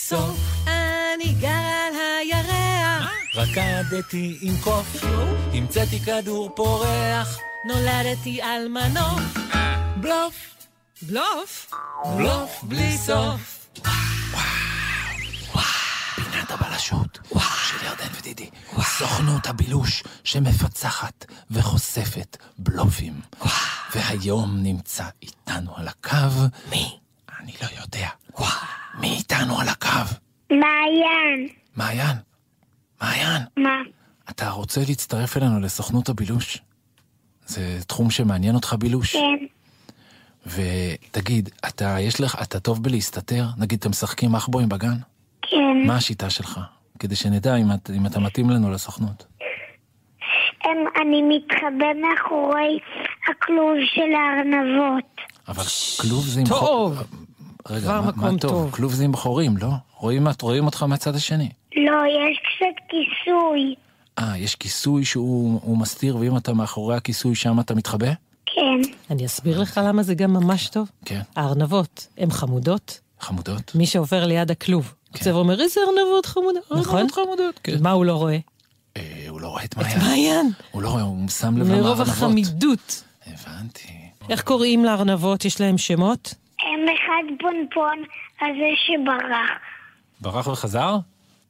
סוף. 0.09 0.67
אני 0.67 1.35
גר 1.41 1.49
על 1.49 1.95
הירח, 2.21 3.11
רקדתי 3.35 4.39
עם 4.41 4.55
קוף, 4.61 5.05
המצאתי 5.53 6.01
כדור 6.01 6.51
פורח, 6.57 7.39
נולדתי 7.65 8.43
על 8.43 8.69
מנוף. 8.69 9.23
בלוף, 9.97 10.35
בלוף? 11.03 11.71
בלוף 12.17 12.63
בלי 12.63 12.99
סוף. 12.99 13.69
פינת 16.15 16.51
הבלשות 16.51 17.19
של 17.69 17.87
ירדן 17.87 18.19
ודידי. 18.19 18.51
סוכנות 18.81 19.47
הבילוש 19.47 20.05
שמפצחת 20.25 21.25
וחושפת 21.51 22.37
בלופים. 22.59 23.21
והיום 23.95 24.57
נמצא 24.63 25.05
איתנו 25.23 25.77
על 25.77 25.89
הקו... 25.89 26.17
מי? 26.71 26.99
אני 27.41 27.53
לא 27.63 27.69
יודע. 27.81 28.09
מי 29.01 29.09
איתנו 29.09 29.61
על 29.61 29.69
הקו? 29.69 29.89
מעיין. 30.51 31.49
מעיין. 31.77 32.17
מעיין, 33.03 33.43
מה? 33.57 33.77
אתה 34.31 34.51
רוצה 34.51 34.81
להצטרף 34.89 35.37
אלינו 35.37 35.61
לסוכנות 35.61 36.09
הבילוש? 36.09 36.59
זה 37.47 37.79
תחום 37.87 38.11
שמעניין 38.11 38.55
אותך 38.55 38.75
בילוש? 38.79 39.17
כן. 39.17 39.47
ותגיד, 40.47 41.49
אתה, 41.69 41.97
יש 42.01 42.21
לך, 42.21 42.43
אתה 42.43 42.61
טוב 42.61 42.83
בלהסתתר? 42.83 43.45
נגיד, 43.59 43.79
אתם 43.79 43.91
משחקים 43.91 44.33
מחבואים 44.33 44.69
בגן? 44.69 44.95
כן. 45.43 45.87
מה 45.87 45.97
השיטה 45.97 46.31
שלך? 46.31 46.61
כדי 46.99 47.17
שנדע 47.17 47.57
אם, 47.57 47.67
את, 47.75 47.91
אם 47.97 48.07
אתה 48.07 48.21
מתאים 48.21 48.51
לנו 48.51 48.71
לסוכנות. 48.71 49.27
הם, 50.65 50.77
אני 51.03 51.23
מתחבא 51.23 51.87
מאחורי 52.03 52.79
הכלוב 53.29 53.75
של 53.95 54.13
הארנבות. 54.15 55.05
אבל 55.49 55.63
כלוב 56.01 56.25
זה 56.25 56.41
עם 56.41 56.47
טוב. 56.47 56.59
חור... 56.59 56.95
רגע, 57.71 57.81
כבר 57.81 58.01
מה, 58.01 58.07
מקום 58.09 58.23
מה 58.23 58.31
טוב? 58.39 58.51
טוב. 58.51 58.71
כלוב 58.71 58.93
זה 58.93 59.05
עם 59.05 59.17
חורים, 59.17 59.57
לא? 59.57 59.69
רואים, 59.97 60.27
רואים 60.43 60.67
אותך 60.67 60.83
מהצד 60.83 61.15
השני. 61.15 61.49
לא, 61.77 61.93
יש 62.07 62.39
קצת 62.39 62.85
כיסוי. 62.89 63.75
אה, 64.19 64.39
יש 64.39 64.55
כיסוי 64.55 65.05
שהוא 65.05 65.61
הוא 65.63 65.79
מסתיר, 65.79 66.17
ואם 66.17 66.37
אתה 66.37 66.53
מאחורי 66.53 66.97
הכיסוי 66.97 67.35
שם 67.35 67.61
אתה 67.61 67.75
מתחבא? 67.75 68.07
כן. 68.07 68.15
כן. 68.55 68.91
אני 69.11 69.27
אסביר 69.27 69.61
לך 69.61 69.81
למה 69.85 70.03
זה 70.03 70.15
גם 70.15 70.33
ממש 70.33 70.69
טוב. 70.69 70.91
כן. 71.05 71.21
הארנבות 71.37 72.07
הן 72.19 72.31
חמודות. 72.31 73.01
חמודות. 73.21 73.75
מי 73.75 73.87
שעובר 73.87 74.27
ליד 74.27 74.51
הכלוב, 74.51 74.95
עוצר 75.13 75.37
ואומר, 75.37 75.61
איזה 75.61 75.81
ארנבות 75.81 76.27
חמודות, 76.27 76.73
נכון? 76.73 76.97
ארנבות 76.97 77.11
חמודות, 77.15 77.61
כן. 77.63 77.83
מה 77.83 77.91
הוא 77.91 78.05
לא 78.05 78.13
רואה? 78.15 78.39
אה, 78.97 79.27
הוא 79.29 79.41
לא 79.41 79.49
רואה 79.49 79.65
את 79.65 79.73
את 79.73 79.77
מעיין. 79.77 79.99
מעיין. 80.01 80.51
הוא 80.71 80.83
לא 80.83 80.89
רואה, 80.89 81.03
הוא 81.03 81.29
שם 81.29 81.57
לב 81.59 81.69
מרוב 81.69 81.79
למארנבות. 81.81 82.09
החמידות. 82.09 83.03
הבנתי. 83.27 83.89
איך 84.31 84.43
קוראים 84.43 84.85
לארנבות? 84.85 85.45
יש 85.45 85.61
להם 85.61 85.79
שמות? 85.79 86.35
הם 86.65 86.87
אחד 86.95 87.23
פונפון 87.41 88.05
הזה 88.41 88.71
שברח. 88.87 89.51
ברח 90.21 90.47
וחזר? 90.47 90.97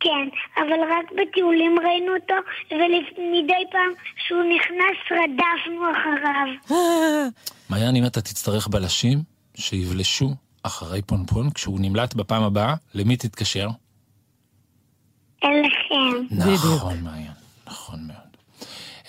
כן, 0.00 0.28
אבל 0.56 0.80
רק 0.90 1.12
בטיולים 1.12 1.76
ראינו 1.84 2.12
אותו, 2.14 2.34
ומדי 2.70 3.64
פעם 3.72 3.90
שהוא 4.26 4.42
נכנס 4.56 4.96
רדפנו 5.10 5.82
אחריו. 5.92 6.78
מעיין, 7.70 7.96
אם 7.96 8.06
אתה 8.06 8.20
תצטרך 8.20 8.68
בלשים 8.68 9.18
שיבלשו 9.54 10.30
אחרי 10.62 11.02
פונפון 11.02 11.50
כשהוא 11.50 11.78
נמלט 11.80 12.14
בפעם 12.14 12.42
הבאה, 12.42 12.74
למי 12.94 13.16
תתקשר? 13.16 13.68
אליכם. 15.44 16.34
נכון, 16.52 17.00
מעיין, 17.00 17.32
נכון 17.66 17.98
מאוד. 18.06 18.18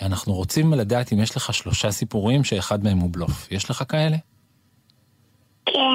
אנחנו 0.02 0.32
רוצים 0.32 0.72
לדעת 0.72 1.12
אם 1.12 1.20
יש 1.20 1.36
לך 1.36 1.54
שלושה 1.54 1.90
סיפורים 1.90 2.44
שאחד 2.44 2.84
מהם 2.84 2.98
הוא 2.98 3.10
בלוף. 3.12 3.52
יש 3.52 3.70
לך 3.70 3.82
כאלה? 3.88 4.16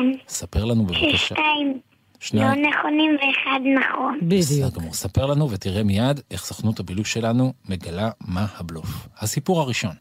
כן. 0.01 0.17
ספר 0.27 0.65
לנו 0.65 0.83
בבקשה. 0.85 1.17
ששתיים 1.17 1.67
לא 1.73 2.19
שניים. 2.19 2.65
נכונים 2.65 3.15
ואחד 3.15 3.59
נכון. 3.79 4.19
בסדר 4.27 4.69
גמור. 4.79 4.93
ספר 4.93 5.25
לנו 5.25 5.51
ותראה 5.51 5.83
מיד 5.83 6.19
איך 6.31 6.41
סוכנות 6.41 6.79
הבילוש 6.79 7.13
שלנו 7.13 7.53
מגלה 7.69 8.09
מה 8.27 8.45
הבלוף. 8.57 9.07
הסיפור 9.17 9.61
הראשון. 9.61 9.95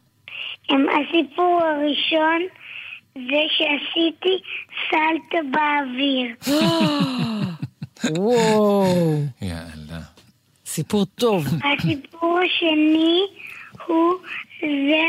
הסיפור 0.69 1.61
הראשון 1.63 2.41
זה 3.15 3.43
שעשיתי 3.49 4.39
סלטה 4.91 5.39
באוויר. 5.51 6.59
וואו. 8.19 9.15
יאללה. 9.43 10.01
סיפור 10.67 11.05
טוב. 11.05 11.47
הסיפור 11.47 12.39
השני 12.39 13.21
הוא 13.87 14.15
זה 14.61 15.03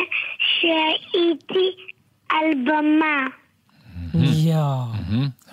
שהייתי 0.59 1.71
על 2.29 2.45
במה. 2.65 3.27
יואו. 4.13 4.85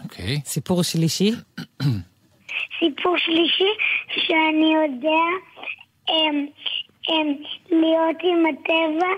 אוקיי. 0.05 0.41
סיפור 0.45 0.83
שלישי? 0.83 1.33
סיפור 2.81 3.17
שלישי 3.19 3.73
שאני 4.27 4.75
יודע 4.75 5.25
להיות 7.71 8.17
עם 8.23 8.45
הטבע 8.47 9.09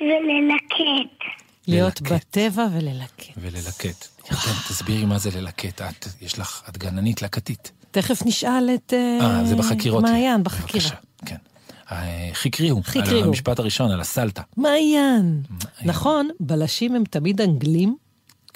וללקט. 0.00 1.24
להיות 1.68 2.02
בטבע 2.02 2.66
וללקט. 2.72 3.24
וללקט. 3.36 4.08
ירדן, 4.30 4.58
תסבירי 4.68 5.04
מה 5.04 5.18
זה 5.18 5.40
ללקט. 5.40 5.82
את, 5.82 6.06
יש 6.22 6.38
לך, 6.38 6.62
את 6.68 6.78
גננית 6.78 7.22
לקטית. 7.22 7.72
תכף 7.90 8.26
נשאל 8.26 8.70
את 8.74 8.94
אה, 8.94 9.44
זה 9.44 9.56
בחקירות. 9.56 10.02
מעיין, 10.02 10.42
בחקירה. 10.42 10.90
כן. 11.26 11.36
אה, 11.92 12.30
חקריהו. 12.32 12.82
חקריהו. 12.84 13.22
על 13.22 13.28
המשפט 13.28 13.58
הראשון, 13.58 13.90
על 13.90 14.00
הסלטה. 14.00 14.42
מעיין. 14.56 15.42
נכון, 15.84 16.28
בלשים 16.40 16.94
הם 16.94 17.04
תמיד 17.04 17.40
אנגלים. 17.40 17.96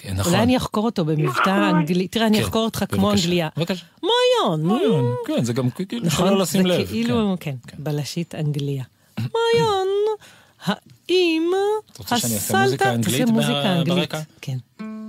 כן, 0.02 0.14
נכון. 0.16 0.32
אולי 0.32 0.42
אני 0.42 0.56
אחקור 0.56 0.84
אותו 0.84 1.04
במבטא 1.04 1.70
אנגלי. 1.70 2.08
תראה, 2.08 2.26
אני 2.26 2.38
כן, 2.38 2.44
אחקור 2.44 2.64
אותך 2.64 2.84
כמו. 2.88 3.12
אנגליה. 3.12 3.48
בבקשה. 3.56 3.84
מעיין. 4.02 4.66
מעיין, 4.66 5.04
כן, 5.26 5.44
זה 5.44 5.52
גם 5.52 5.70
כאילו 5.70 6.06
נכון? 6.06 6.28
שלא 6.28 6.38
לשים 6.38 6.62
זה 6.62 6.68
לב. 6.68 6.86
כאילו, 6.86 7.36
כן, 7.40 7.54
בלשית 7.78 8.34
אנגליה. 8.34 8.84
מעיין, 9.18 9.88
האם 10.64 11.50
רוצה 11.98 12.18
שאני 12.18 12.34
אעשה 12.34 12.62
הסלטה... 12.62 12.92
מוזיקה 13.26 13.72
אנגלית. 13.74 13.98
ברקע? 13.98 14.20
כן. 14.40 14.56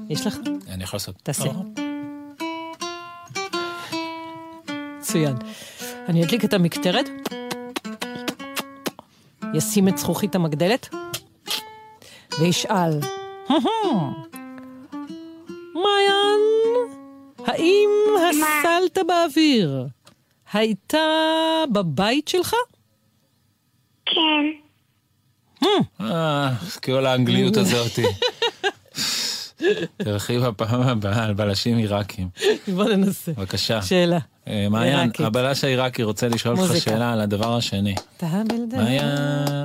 יש 0.10 0.28
לך? 0.28 0.38
אני 0.68 0.84
יכול 0.84 0.98
לעשות. 0.98 1.16
תעשה. 1.24 1.50
מצוין. 5.12 5.36
אני 6.08 6.24
אדליק 6.24 6.46
את 6.46 6.54
המקטרת, 6.54 7.10
ישים 9.54 9.88
את 9.88 9.98
זכוכית 9.98 10.36
המגדלת, 10.36 10.90
וישאל, 12.40 13.00
מעיין, 15.84 16.40
האם 17.48 17.90
הסלטה 18.30 19.04
באוויר 19.04 19.88
הייתה 20.54 20.98
בבית 21.72 22.28
שלך? 22.28 22.54
כן. 24.06 24.12
אה, 26.02 26.50
כל 26.84 27.06
האנגליות 27.06 27.58
הזאת. 27.58 28.00
תלכי 29.98 30.40
בפעם 30.40 30.82
הבאה 30.82 31.24
על 31.24 31.34
בלשים 31.34 31.78
עיראקים. 31.78 32.30
בוא 32.68 32.84
ננסה. 32.84 33.32
בבקשה. 33.32 33.82
שאלה. 33.82 34.20
אה, 34.48 34.68
מעיין. 34.70 35.12
הבלש 35.20 35.64
העיראקי 35.64 36.04
רוצה 36.04 36.28
לשאול 36.28 36.60
אותך. 36.60 36.76
שאלה 36.82 37.14
על 37.14 37.22
הדבר 37.22 37.58
השני. 37.58 37.96
מה 38.22 38.30
היה, 38.78 39.16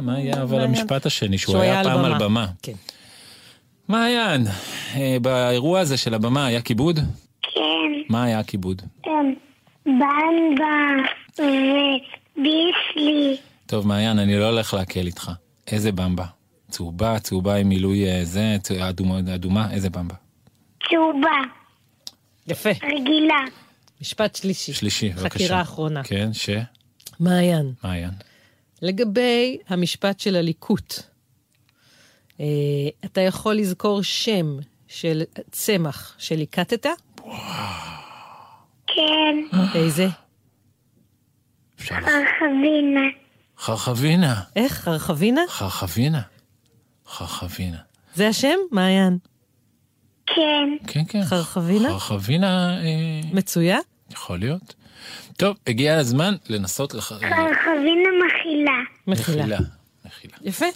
מה 0.02 0.14
היה 0.14 0.42
אבל. 0.42 0.60
המשפט 0.60 1.06
השני, 1.06 1.38
שהוא 1.38 1.58
היה 1.58 1.84
פעם 1.84 2.04
על 2.04 2.18
במה. 2.18 2.46
כן. 3.86 3.92
מעיין, 3.92 4.46
אה, 4.94 5.16
באירוע 5.22 5.80
הזה 5.80 5.96
של 5.96 6.14
הבמה 6.14 6.46
היה 6.46 6.60
כיבוד? 6.60 7.00
כן. 7.42 7.60
מה 8.08 8.24
היה 8.24 8.38
הכיבוד? 8.38 8.82
הם, 9.04 9.34
במבה 9.86 11.06
וביסלי. 11.38 13.36
טוב, 13.66 13.86
מעיין, 13.86 14.18
אני 14.18 14.38
לא 14.38 14.44
הולך 14.50 14.74
להקל 14.74 15.06
איתך. 15.06 15.30
איזה 15.66 15.92
במבה? 15.92 16.24
צהובה, 16.70 17.18
צהובה 17.18 17.54
עם 17.56 17.68
מילוי 17.68 18.06
אה, 18.06 18.24
זה, 18.24 18.56
אדומה, 18.88 19.18
אדומה, 19.34 19.72
איזה 19.72 19.90
במבה? 19.90 20.14
צהובה. 20.90 21.40
יפה. 22.46 22.70
רגילה. 22.70 23.44
משפט 24.00 24.36
שלישי. 24.36 24.72
שלישי, 24.72 25.08
בבקשה. 25.08 25.28
חקירה 25.28 25.62
אחרונה. 25.62 26.02
כן, 26.04 26.32
ש? 26.32 26.50
מעיין. 27.20 27.72
מעיין. 27.84 28.10
לגבי 28.82 29.58
המשפט 29.68 30.20
של 30.20 30.36
הליקוט, 30.36 30.94
אתה 33.04 33.20
יכול 33.20 33.54
לזכור 33.54 34.02
שם 34.02 34.46
של 34.88 35.22
צמח 35.50 36.14
שליקטת? 36.18 36.86
כן. 38.86 39.36
איזה? 39.74 40.06
חרחבינה. 41.78 43.00
חרחבינה. 43.58 44.42
איך? 44.56 44.72
חרחבינה? 44.72 45.40
חרחבינה. 45.48 46.20
חרחבינה. 47.06 47.78
זה 48.14 48.28
השם? 48.28 48.56
מעיין. 48.72 49.18
כן. 50.26 50.68
כן, 50.86 51.02
כן. 51.08 51.22
חרחבינה? 51.24 51.88
חרחבינה, 51.88 52.78
אה, 52.80 53.20
מצויה? 53.32 53.78
יכול 54.10 54.38
להיות. 54.38 54.74
טוב, 55.36 55.56
הגיע 55.66 55.96
הזמן 55.96 56.34
לנסות 56.48 56.94
לח... 56.94 57.04
חרחבינה 57.12 58.08
מכילה. 58.26 58.72
מכילה. 59.06 59.58
מכילה. 60.04 60.36
יפה. 60.42 60.66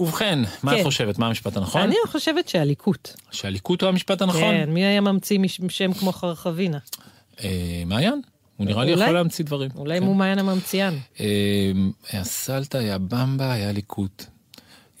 ובכן, 0.00 0.38
מה 0.62 0.72
את 0.72 0.76
כן. 0.78 0.84
חושבת? 0.84 1.18
מה 1.18 1.26
המשפט 1.26 1.56
הנכון? 1.56 1.82
אני 1.82 1.94
חושבת 2.08 2.48
שהליקוט. 2.48 3.08
שהליקוט 3.30 3.82
הוא 3.82 3.88
המשפט 3.88 4.22
הנכון? 4.22 4.40
כן, 4.40 4.70
מי 4.70 4.84
היה 4.84 5.00
ממציא 5.00 5.38
שם 5.68 5.92
כמו 5.92 6.12
חרחבינה? 6.12 6.78
אה, 7.44 7.82
מעיין? 7.86 8.20
הוא 8.56 8.66
נראה 8.66 8.84
לי 8.84 8.90
יכול 8.90 9.10
להמציא 9.10 9.44
דברים. 9.44 9.70
אולי 9.76 10.00
כן. 10.00 10.06
הוא 10.06 10.16
מעיין 10.16 10.38
הממציאן. 10.38 10.94
אה, 11.20 11.24
סלטה, 12.24 12.78
היה 12.78 12.98
במבה, 12.98 13.52
היה 13.52 13.72
ליקוט. 13.72 14.24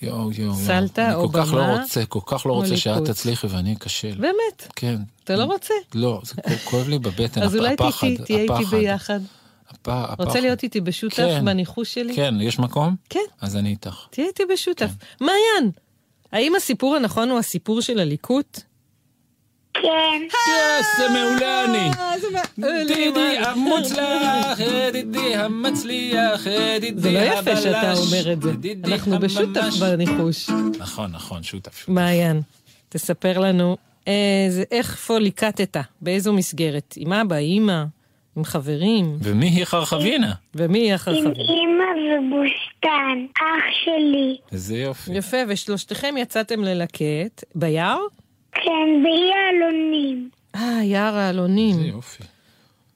יואו, 0.02 0.16
יואו, 0.16 0.32
יואו. 0.38 0.54
סלטה 0.56 1.14
או 1.14 1.24
אני 1.24 1.32
כל 1.32 1.38
כך 1.42 1.52
לא 1.52 1.62
במה 1.62 1.80
רוצה, 1.80 2.06
כל 2.06 2.20
כך 2.26 2.46
לא 2.46 2.52
רוצה 2.52 2.76
שאת. 2.76 3.04
תצליחי 3.04 3.46
ואני 3.46 3.74
אכשל. 3.74 4.14
באמת? 4.20 4.68
כן. 4.76 4.96
אתה 5.24 5.36
לא 5.36 5.44
רוצה? 5.44 5.74
לא, 5.94 6.20
זה 6.24 6.34
כואב- 6.64 6.88
לי 6.88 6.98
בבטן, 6.98 7.42
אז 7.42 7.54
הפ- 7.54 7.58
אולי 7.60 7.72
הפחד, 7.74 8.06
תהי- 8.06 8.16
תהיה 8.24 8.38
איתי 8.42 8.52
הפחד. 8.54 8.76
ביחד. 8.76 9.20
הפ- 9.88 10.10
הפחד. 10.12 10.26
רוצה 10.26 10.40
להיות 10.40 10.62
איתי 10.62 10.80
בשותף 10.80 11.16
כן. 11.16 11.44
בניחוש 11.44 11.94
שלי? 11.94 12.16
כן, 12.16 12.34
יש 12.40 12.58
מקום? 12.58 12.96
כן. 13.10 13.20
אז 13.40 13.56
אני 13.56 13.68
איתך. 13.70 14.06
תהיה 14.10 14.26
איתי 14.26 14.42
בשותף. 14.52 14.90
מעיין, 15.20 15.70
האם 16.32 16.54
הסיפור 16.56 16.96
הנכון 16.96 17.30
הוא 17.30 17.38
הסיפור 17.38 17.80
של 17.80 17.98
הליקוט? 17.98 18.60
כן. 19.74 19.80
יס, 20.22 20.86
זה 20.98 21.08
מעולה 21.08 21.64
אני. 21.64 21.90
אה, 22.64 22.84
דידי 22.86 23.38
המוצלח, 23.38 24.58
דידי 24.92 25.34
המצליח, 25.36 26.44
דידי 26.80 27.00
זה 27.00 27.10
לא 27.12 27.18
יפה 27.18 27.56
שאתה 27.56 27.80
הבלש. 27.92 27.98
אומר 27.98 28.32
את 28.32 28.42
זה. 28.42 28.50
אנחנו 28.84 29.18
בשותף. 29.18 29.74
בניחוש. 29.80 30.50
נכון, 30.78 31.12
נכון, 31.12 31.42
שותף. 31.42 31.84
מעיין, 31.88 32.40
תספר 32.88 33.38
לנו 33.38 33.76
איזה- 34.06 34.64
איפה 34.70 35.18
ליקטת, 35.18 35.76
באיזו 36.00 36.32
מסגרת? 36.32 36.94
עם 36.96 37.12
אבא, 37.12 37.36
אימא, 37.36 37.84
עם 38.36 38.44
חברים? 38.44 39.16
ומי 39.22 39.46
היא 39.46 39.64
חרחבינה? 39.64 40.32
ומי 40.54 40.78
היא 40.78 40.88
עם 40.88 40.94
החרחבים? 40.94 41.32
אמא 41.32 41.84
ובוסתן. 42.18 43.26
אח 43.38 43.64
שלי. 43.84 44.36
איזה 44.52 44.76
יופי. 44.76 45.12
יפה, 45.12 45.36
ושלושתכם 45.48 46.14
יצאתם 46.18 46.64
ללקט 46.64 47.44
ביער? 47.54 47.98
כן, 48.52 49.02
באי 49.02 49.30
העלונים. 49.34 50.28
אה, 50.56 50.82
יער 50.82 51.14
העלונים. 51.14 51.76
איזה 51.78 51.86
יופי. 51.86 52.22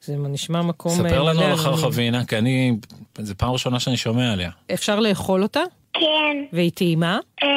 זה 0.03 0.17
נשמע 0.17 0.63
מקום... 0.63 0.93
ספר 0.93 1.05
אה, 1.05 1.19
לנו 1.19 1.41
מלא 1.41 1.45
על. 1.45 1.53
החרחבינה, 1.53 2.25
כי 2.25 2.39
אני, 2.39 2.73
זו 3.19 3.35
פעם 3.37 3.51
ראשונה 3.51 3.81
שאני 3.81 3.97
שומע 3.97 4.33
עליה. 4.33 4.51
אפשר 4.75 5.01
לאכול 5.01 5.43
אותה? 5.43 5.61
כן. 5.93 6.37
והיא 6.53 6.71
טעימה? 6.75 7.19
אה, 7.43 7.49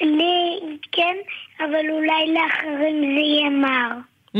לי 0.00 0.60
כן, 0.92 1.16
אבל 1.58 1.90
אולי 1.90 2.34
לאחרים 2.34 3.00
זה 3.00 3.20
יהיה 3.20 3.50
מר. 3.50 4.09
Mm, 4.34 4.38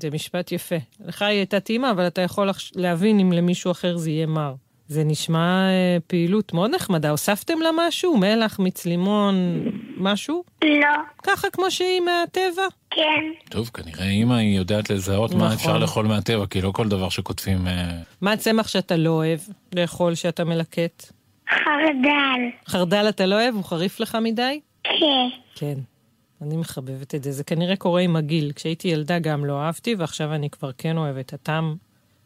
זה 0.00 0.10
משפט 0.12 0.52
יפה. 0.52 0.76
לך 1.06 1.22
היא 1.22 1.38
הייתה 1.38 1.60
טעימה, 1.60 1.90
אבל 1.90 2.06
אתה 2.06 2.20
יכול 2.20 2.50
להבין 2.76 3.20
אם 3.20 3.32
למישהו 3.32 3.70
אחר 3.70 3.96
זה 3.96 4.10
יהיה 4.10 4.26
מר. 4.26 4.54
זה 4.88 5.04
נשמע 5.04 5.68
אה, 5.68 5.96
פעילות 6.06 6.52
מאוד 6.54 6.74
נחמדה. 6.74 7.10
הוספתם 7.10 7.58
לה 7.60 7.70
משהו? 7.76 8.16
מלח, 8.16 8.58
מיץ 8.58 8.86
לימון, 8.86 9.64
משהו? 9.96 10.44
לא. 10.64 10.88
ככה 11.22 11.50
כמו 11.50 11.70
שהיא 11.70 12.00
מהטבע? 12.00 12.62
כן. 12.90 13.50
טוב, 13.50 13.70
כנראה 13.74 14.04
אימא 14.04 14.34
היא 14.34 14.58
יודעת 14.58 14.90
לזהות 14.90 15.30
מה 15.30 15.36
נכון. 15.36 15.52
אפשר 15.52 15.78
לאכול 15.78 16.06
מהטבע, 16.06 16.46
כי 16.46 16.60
לא 16.60 16.70
כל 16.70 16.88
דבר 16.88 17.08
שכותבים... 17.08 17.66
אה, 17.66 17.90
מה 18.20 18.32
הצמח 18.32 18.68
שאתה 18.68 18.96
לא 18.96 19.10
אוהב 19.10 19.38
לאכול 19.74 20.14
שאתה 20.14 20.44
מלקט? 20.44 21.12
חרדל. 21.50 22.40
חרדל 22.66 23.08
אתה 23.08 23.26
לא 23.26 23.34
אוהב? 23.34 23.54
הוא 23.54 23.64
חריף 23.64 24.00
לך 24.00 24.18
מדי? 24.22 24.60
כן. 24.84 25.28
כן. 25.54 25.74
אני 26.42 26.56
מחבבת 26.56 27.14
את 27.14 27.22
זה. 27.22 27.32
זה 27.32 27.44
כנראה 27.44 27.76
קורה 27.76 28.00
עם 28.00 28.16
הגיל. 28.16 28.52
כשהייתי 28.52 28.88
ילדה 28.88 29.18
גם 29.18 29.44
לא 29.44 29.60
אהבתי, 29.60 29.94
ועכשיו 29.94 30.34
אני 30.34 30.50
כבר 30.50 30.70
כן 30.78 30.96
אוהבת. 30.96 31.32
הטעם 31.32 31.74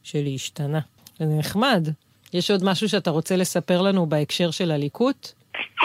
שלי 0.02 0.34
השתנה. 0.34 0.80
זה 1.18 1.24
נחמד. 1.38 1.88
יש 2.34 2.50
עוד 2.50 2.64
משהו 2.64 2.88
שאתה 2.88 3.10
רוצה 3.10 3.36
לספר 3.36 3.82
לנו 3.82 4.06
בהקשר 4.06 4.50
של 4.50 4.70
הליקוט? 4.70 5.28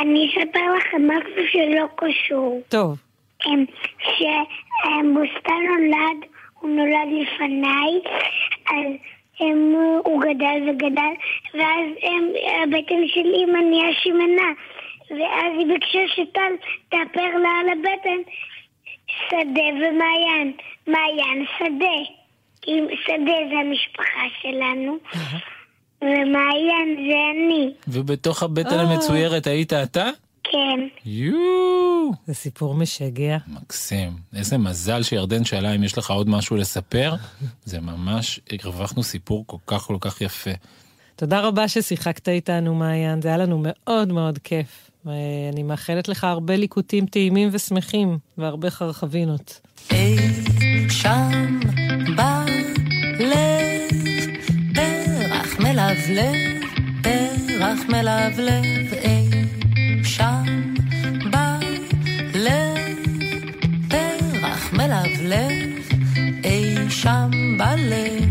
אני 0.01 0.29
אספר 0.29 0.73
לכם 0.77 1.07
משהו 1.07 1.43
שלא 1.51 1.85
קשור. 1.95 2.61
טוב. 2.69 2.97
אמ, 3.45 3.65
כשבוסתן 3.97 5.61
נולד, 5.67 6.25
הוא 6.59 6.69
נולד 6.69 7.09
לפניי, 7.21 7.91
אז 8.69 8.93
אמ, 9.41 9.75
הוא 10.05 10.21
גדל 10.21 10.69
וגדל, 10.69 11.13
ואז 11.53 11.87
אמ, 12.03 12.31
הבטן 12.63 13.07
של 13.07 13.25
אימא 13.33 13.59
נהיה 13.69 13.93
שמנה. 14.03 14.51
ואז 15.09 15.51
היא 15.57 15.67
ביקשה 15.67 15.99
שטל 16.15 16.53
תאפר 16.89 17.37
לה 17.37 17.49
על 17.61 17.69
הבטן 17.69 18.31
שדה 19.29 19.69
ומעיין. 19.75 20.53
מעיין 20.87 21.45
שדה. 21.57 22.17
כי 22.61 22.71
שדה 23.05 23.37
זה 23.49 23.55
המשפחה 23.59 24.23
שלנו, 24.41 24.97
ומעיין 26.01 27.07
זה 27.09 27.15
אני. 27.31 27.73
ובתוך 27.87 28.43
הבטן 28.43 28.79
אה. 28.79 28.81
המצוירת 28.81 29.47
היית 29.47 29.73
אתה? 29.73 30.09
כן. 30.43 30.79
יואו. 31.05 32.11
זה 32.27 32.33
סיפור 32.33 32.75
משגע. 32.75 33.37
מקסים. 33.47 34.11
איזה 34.35 34.57
מזל 34.57 35.03
שירדן 35.03 35.45
שאלה 35.45 35.75
אם 35.75 35.83
יש 35.83 35.97
לך 35.97 36.11
עוד 36.11 36.29
משהו 36.29 36.55
לספר. 36.55 37.13
זה 37.65 37.81
ממש, 37.81 38.39
הרווחנו 38.63 39.03
סיפור 39.03 39.43
כל 39.47 39.57
כך 39.67 39.81
כל 39.81 39.97
כך 40.01 40.21
יפה. 40.21 40.51
תודה 41.15 41.41
רבה 41.41 41.67
ששיחקת 41.67 42.29
איתנו, 42.29 42.75
מעיין. 42.75 43.21
זה 43.21 43.27
היה 43.27 43.37
לנו 43.37 43.63
מאוד 43.63 44.11
מאוד 44.11 44.37
כיף. 44.37 44.86
ואני 45.07 45.63
מאחלת 45.63 46.07
לך 46.07 46.23
הרבה 46.23 46.55
ליקוטים 46.55 47.05
טעימים 47.05 47.49
ושמחים, 47.51 48.17
והרבה 48.37 48.69
חרחבינות. 48.69 49.59
שם 50.89 51.59
בלב, 52.15 53.35
פרח 54.75 55.59
מלבלב, 55.59 56.35
פרח 57.03 57.79
מלבלב, 57.89 58.93
אי 58.93 59.29
שם 60.03 60.73
בלב, 61.31 62.77
פרח 63.89 64.73
מלבלב, 64.73 65.51
אי 66.43 66.89
שם 66.89 67.31
בלב. 67.57 68.26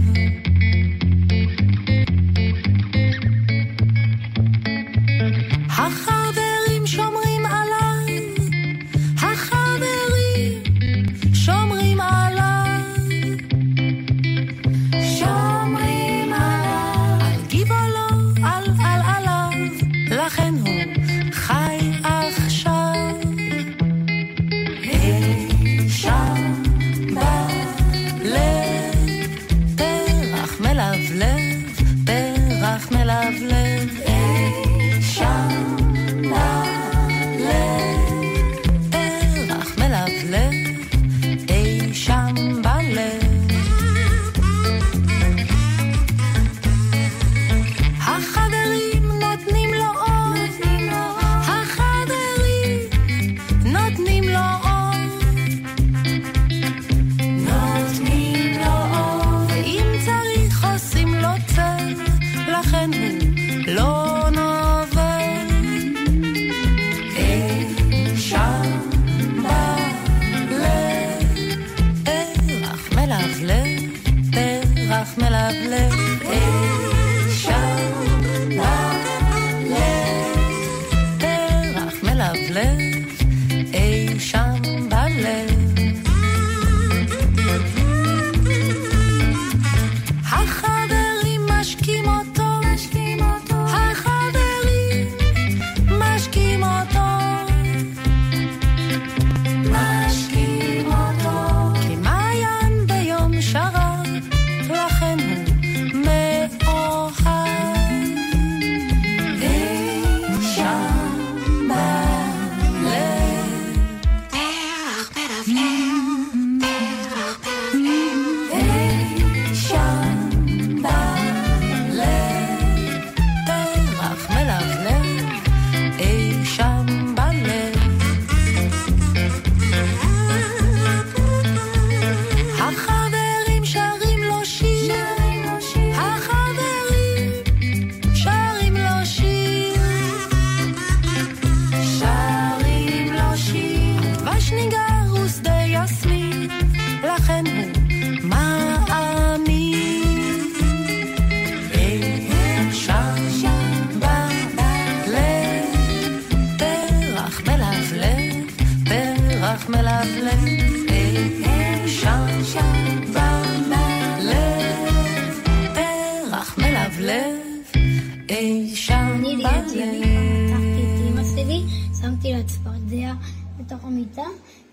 בלב. 169.73 170.03
לקחתי 170.47 170.83
את 170.83 171.01
אימא 171.07 171.23
שלי, 171.35 171.62
שמתי 172.01 172.33
לה 172.33 172.43
צפרדע 172.45 173.12
בתוך 173.59 173.85
המיטה, 173.85 174.27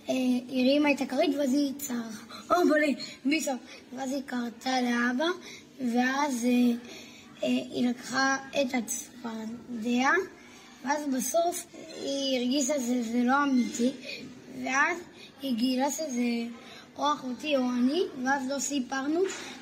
אה, 0.10 0.16
הרימה 0.50 0.92
את 0.92 1.02
הכרית 1.02 1.36
ואז 1.40 1.54
היא 1.54 1.74
צרחה, 1.78 2.56
או 2.56 2.68
בולי, 2.68 2.96
ביסו, 3.26 3.52
ואז 3.98 4.12
היא 4.12 4.22
קרתה 4.26 4.82
לאבא, 4.82 5.26
ואז 5.80 6.46
אה, 6.46 6.50
אה, 7.44 7.48
היא 7.48 7.90
לקחה 7.90 8.38
את 8.62 8.74
הצפרדע, 8.74 10.10
ואז 10.86 11.02
בסוף 11.18 11.66
היא 12.02 12.40
הרגישה 12.40 12.74
שזה 12.74 13.22
לא 13.24 13.44
אמיתי, 13.44 13.92
ואז 14.64 14.98
היא 15.42 15.56
גילה 15.56 15.92
שזה 15.92 16.46
או 16.98 17.14
אחותי 17.14 17.58
או 17.58 17.62
אני, 17.62 18.02
ואז 18.26 18.44
לא 18.50 18.60
סיפרנו, 18.60 19.20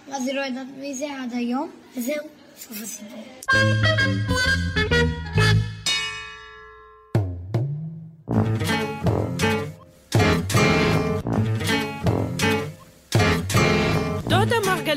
ואז 0.09 0.27
היא 0.27 0.35
לא 0.35 0.41
יודעת 0.41 0.67
מי 0.79 0.95
זה 0.95 1.05
עד 1.21 1.33
היום, 1.33 1.69
וזהו, 1.97 2.27
סוף 2.57 2.81
הסיפור. 2.81 3.23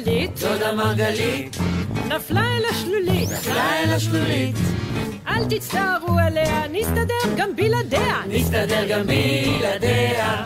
מרגלית, 0.04 0.38
דודה 0.40 0.72
מרגלית, 0.72 1.56
נפלה 2.08 2.40
אל 2.40 2.62
השלולית, 2.70 3.30
נפלה 3.30 3.82
אל 3.82 3.92
השלולית. 3.92 4.56
אל 5.28 5.44
תצטערו 5.44 6.18
עליה, 6.18 6.62
נסתדר 6.72 7.34
גם 7.36 7.56
בלעדיה. 7.56 8.16
נסתדר 8.28 8.84
גם 8.88 9.06
בלעדיה. 9.06 10.44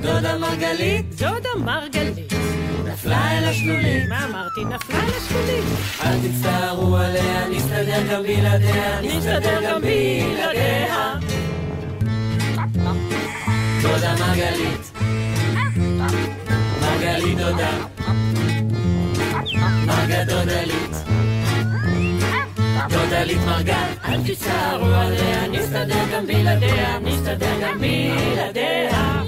דודה 0.00 0.38
מרגלית, 0.38 1.14
דודה 1.14 1.48
מרגלית, 1.64 2.32
נפלה 2.84 3.38
אל 3.38 3.44
השלולית. 3.44 4.08
מה 4.08 4.24
אמרתי? 4.24 4.64
נפלה 4.64 4.98
אל 4.98 5.10
השלולית. 5.16 5.64
אל 6.02 6.18
תצטערו 6.28 6.96
עליה, 6.96 7.48
נסתדר 7.48 8.02
גם 8.12 8.22
בלעדיה. 8.22 9.00
נסתדר 9.02 9.60
גם 9.70 9.80
בלעדיה. 9.80 11.14
דודה 13.82 14.14
מרגלית, 14.20 14.92
מרגלית 16.82 17.38
דודה, 17.38 17.70
מרגה 19.88 20.24
דודלית, 20.24 20.90
דודלית 22.90 23.38
מרגה, 23.46 23.86
אל 24.04 24.20
תצטערו 24.26 24.86
עליה, 24.86 25.48
נסתדר 25.48 26.04
גם 26.12 26.26
בלעדיה, 26.26 26.98
נסתדר 26.98 27.60
גם 27.62 27.78
בלעדיה. 27.78 29.22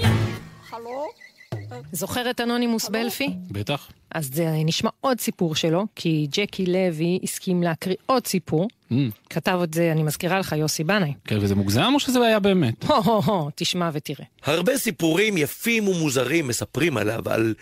זוכר 1.91 2.29
את 2.29 2.41
אנונימוס 2.41 2.89
בלפי? 2.89 3.29
בטח. 3.51 3.91
אז 4.15 4.29
זה 4.33 4.45
נשמע 4.65 4.89
עוד 5.01 5.19
סיפור 5.19 5.55
שלו, 5.55 5.85
כי 5.95 6.27
ג'קי 6.31 6.65
לוי 6.65 7.19
הסכים 7.23 7.63
להקריא 7.63 7.95
עוד 8.05 8.27
סיפור. 8.27 8.67
Mm, 8.91 8.95
כתב 9.29 9.59
את 9.63 9.73
זה, 9.73 9.91
אני 9.91 10.03
מזכירה 10.03 10.39
לך, 10.39 10.51
יוסי 10.57 10.83
בנאי. 10.83 11.13
כן, 11.25 11.37
וזה 11.41 11.55
מוגזם 11.55 11.91
או 11.93 11.99
שזה 11.99 12.19
היה 12.19 12.39
באמת? 12.39 12.83
הו 12.87 13.03
הו 13.03 13.21
הו, 13.21 13.49
תשמע 13.55 13.89
ותראה. 13.93 14.25
הרבה 14.43 14.77
סיפורים 14.77 15.37
יפים 15.37 15.87
ומוזרים 15.87 16.47
מספרים 16.47 16.97
עליו, 16.97 17.29
על 17.29 17.53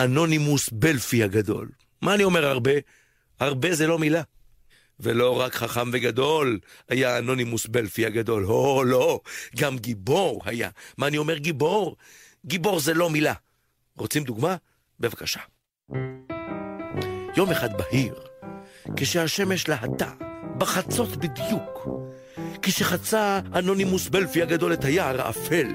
אנונימוס 0.00 0.68
בלפי 0.72 1.22
הגדול. 1.22 1.68
מה 2.02 2.14
אני 2.14 2.24
אומר 2.24 2.46
הרבה? 2.46 2.72
הרבה 3.40 3.74
זה 3.74 3.86
לא 3.86 3.98
מילה. 3.98 4.22
ולא 5.00 5.40
רק 5.40 5.54
חכם 5.54 5.90
וגדול 5.92 6.58
היה 6.88 7.18
אנונימוס 7.18 7.66
בלפי 7.66 8.06
הגדול, 8.06 8.44
הו, 8.44 8.84
לא, 8.84 9.20
גם 9.56 9.78
גיבור 9.78 10.42
היה. 10.44 10.70
מה 10.98 11.06
אני 11.06 11.18
אומר 11.18 11.36
גיבור? 11.36 11.96
גיבור 12.46 12.80
זה 12.80 12.94
לא 12.94 13.10
מילה. 13.10 13.34
רוצים 13.98 14.24
דוגמה? 14.24 14.56
בבקשה. 15.00 15.40
יום 17.36 17.50
אחד 17.50 17.68
בהיר, 17.78 18.14
כשהשמש 18.96 19.68
להטה, 19.68 20.12
בחצות 20.58 21.16
בדיוק, 21.16 21.88
כשחצה 22.62 23.40
אנונימוס 23.54 24.08
בלפי 24.08 24.42
הגדול 24.42 24.72
את 24.72 24.84
היער 24.84 25.20
האפל, 25.20 25.68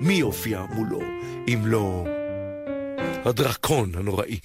מי 0.00 0.20
הופיע 0.20 0.62
מולו 0.70 1.00
אם 1.48 1.62
לא 1.66 2.04
הדרקון 3.24 3.94
הנוראי? 3.94 4.38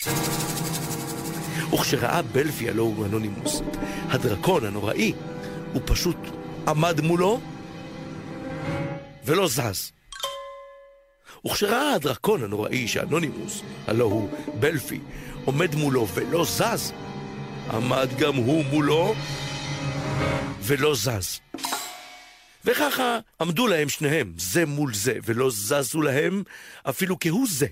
וכשראה 1.74 2.22
בלפי, 2.22 2.70
הלא 2.70 2.82
הוא 2.82 3.06
אנונימוס, 3.06 3.62
הדרקון 4.10 4.66
הנוראי, 4.66 5.14
הוא 5.74 5.82
פשוט 5.86 6.18
עמד 6.68 7.02
מולו 7.02 7.40
ולא 9.26 9.48
זז. 9.48 9.92
וכשראה 11.46 11.94
הדרקון 11.94 12.44
הנוראי 12.44 12.88
שאנונימוס, 12.88 13.62
הלא 13.88 14.04
הוא 14.04 14.30
בלפי, 14.60 15.00
עומד 15.46 15.76
מולו 15.76 16.08
ולא 16.08 16.46
זז, 16.46 16.94
עמד 17.70 18.10
גם 18.20 18.36
הוא 18.36 18.66
מולו 18.66 19.16
ולא 20.62 20.96
זז. 20.96 21.40
וככה 22.66 23.20
עמדו 23.42 23.68
להם 23.68 23.90
שניהם, 23.90 24.34
זה 24.38 24.66
מול 24.66 24.94
זה, 24.94 25.14
ולא 25.26 25.50
זזו 25.50 26.02
להם 26.02 26.44
אפילו 26.90 27.18
כהוא 27.20 27.48
זה. 27.50 27.68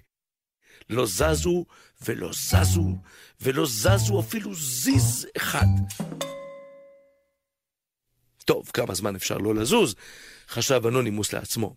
לא 0.90 1.06
זזו 1.06 1.66
ולא 2.02 2.30
זזו 2.34 2.96
ולא 3.42 3.66
זזו 3.66 4.20
אפילו 4.20 4.56
זיז 4.56 5.28
אחד. 5.38 5.68
טוב, 8.46 8.70
כמה 8.74 8.94
זמן 8.94 9.16
אפשר 9.16 9.38
לא 9.38 9.56
לזוז? 9.56 9.96
חשב 10.50 10.82
אנונימוס 10.88 11.34
לעצמו. 11.34 11.76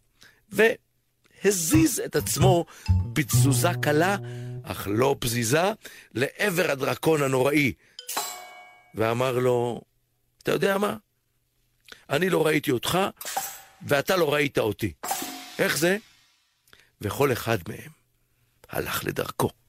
והזיז 0.49 2.01
את 2.05 2.17
עצמו 2.17 2.65
בתזוזה 3.13 3.69
קלה, 3.83 4.17
אך 4.63 4.89
לא 4.91 5.17
פזיזה, 5.21 5.73
לעבר 6.15 6.71
הדרקון 6.71 7.23
הנוראי. 7.23 7.73
ואמר 8.95 9.39
לו, 9.39 9.81
אתה 10.43 10.53
יודע 10.53 10.79
מה? 10.79 10.97
אני 12.11 12.31
לא 12.31 12.47
ראיתי 12.47 12.71
אותך, 12.71 12.99
ואתה 13.83 14.17
לא 14.17 14.35
ראית 14.35 14.59
אותי. 14.59 14.93
איך 15.59 15.79
זה? 15.79 15.97
וכל 17.01 17.33
אחד 17.33 17.59
מהם 17.69 17.91
הלך 18.69 19.05
לדרכו. 19.05 19.60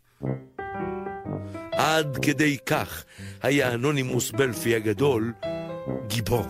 עד 1.72 2.17
כדי 2.22 2.57
כך 2.65 3.05
היה 3.41 3.74
אנונימוס 3.74 4.32
בלפי 4.32 4.76
הגדול 4.76 5.34
גיבור. 6.07 6.47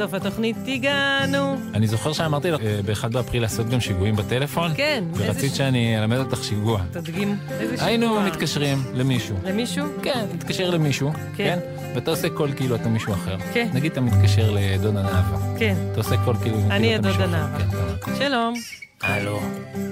לסוף 0.00 0.14
התוכנית 0.14 0.56
הגענו. 0.66 1.56
אני 1.74 1.86
זוכר 1.86 2.12
שאמרתי 2.12 2.50
לך 2.50 2.60
אה, 2.60 2.80
ב-1 2.86 3.08
באפריל 3.08 3.42
לעשות 3.42 3.68
גם 3.68 3.80
שיגועים 3.80 4.16
בטלפון. 4.16 4.70
כן, 4.76 5.04
ורצית 5.14 5.54
ש- 5.54 5.56
שאני 5.58 5.98
אלמד 5.98 6.16
אותך 6.18 6.44
שיגוע. 6.44 6.80
תדגים 6.90 7.36
איזה 7.50 7.70
שיגוע. 7.76 7.86
היינו 7.86 8.20
מתקשרים 8.20 8.82
למישהו. 8.94 9.36
למישהו? 9.44 9.86
כן, 10.02 10.24
מתקשר 10.34 10.70
למישהו, 10.70 11.12
כן. 11.12 11.18
כן? 11.36 11.58
ואתה 11.94 12.10
עושה 12.10 12.28
קול 12.30 12.52
כאילו 12.56 12.74
אתה 12.76 12.88
מישהו 12.88 13.12
אחר. 13.14 13.36
כן. 13.54 13.68
נגיד 13.74 13.92
אתה 13.92 14.00
מתקשר 14.00 14.50
לדודה 14.54 15.02
נאווה. 15.02 15.38
כן. 15.58 15.74
אתה 15.92 16.00
עושה 16.00 16.16
קול 16.24 16.36
כאילו 16.42 16.56
אני 16.70 16.96
אתה 16.96 17.06
מישהו 17.08 17.22
הדודה 17.22 17.44
אחר. 17.44 17.64
נאווה. 17.64 17.96
כן, 18.04 18.12
שלום. 18.18 18.54
הלו, 19.02 19.40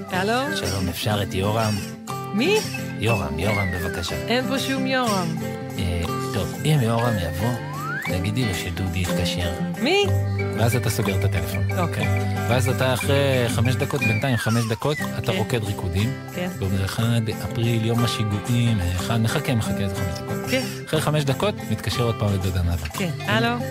הלו? 0.09 0.57
שלום, 0.57 0.87
אפשר 0.89 1.23
את 1.23 1.33
יורם? 1.33 1.73
מי? 2.33 2.57
יורם, 2.99 3.39
יורם, 3.39 3.67
בבקשה. 3.73 4.15
אין 4.27 4.47
פה 4.47 4.59
שום 4.59 4.87
יורם. 4.87 5.27
אה, 5.79 6.01
טוב, 6.33 6.53
אם 6.65 6.77
יורם 6.81 7.13
יבוא, 7.27 7.68
תגידי 8.09 8.45
לו 8.45 8.53
שדודי 8.53 8.99
יתקשר. 8.99 9.51
מי? 9.81 10.05
ואז 10.57 10.75
אתה 10.75 10.89
סוגר 10.89 11.19
את 11.19 11.23
הטלפון. 11.23 11.79
אוקיי. 11.79 12.07
ואז 12.49 12.69
אתה 12.69 12.93
אחרי 12.93 13.45
חמש 13.49 13.75
דקות, 13.75 14.01
בינתיים 14.01 14.37
חמש 14.37 14.63
דקות, 14.69 14.97
אתה 15.17 15.31
כן. 15.31 15.37
רוקד 15.37 15.63
ריקודים. 15.63 16.13
כן. 16.35 16.49
ואומר 16.59 16.85
1 16.85 17.03
אפריל, 17.43 17.85
יום 17.85 18.03
השיגועים, 18.03 18.77
אחד, 18.95 19.21
מחכה, 19.21 19.55
מחכה 19.55 19.77
איזה 19.77 19.95
חמש 19.95 20.19
דקות. 20.19 20.49
כן. 20.51 20.63
אחרי 20.85 21.01
חמש 21.01 21.23
דקות, 21.23 21.55
מתקשר 21.71 22.03
עוד 22.03 22.15
פעם 22.19 22.33
לדודה 22.33 22.61
נאווה. 22.61 22.89
כן. 22.89 23.09
הלו? 23.19 23.65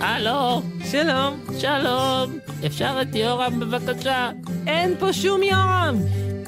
הלו. 0.00 0.62
שלום. 0.90 1.40
שלום. 1.58 2.38
אפשר 2.66 2.98
את 3.02 3.14
יורם 3.14 3.60
בבקשה? 3.60 4.30
אין 4.66 4.94
פה 4.98 5.12
שום 5.12 5.42
יורם. 5.42 5.96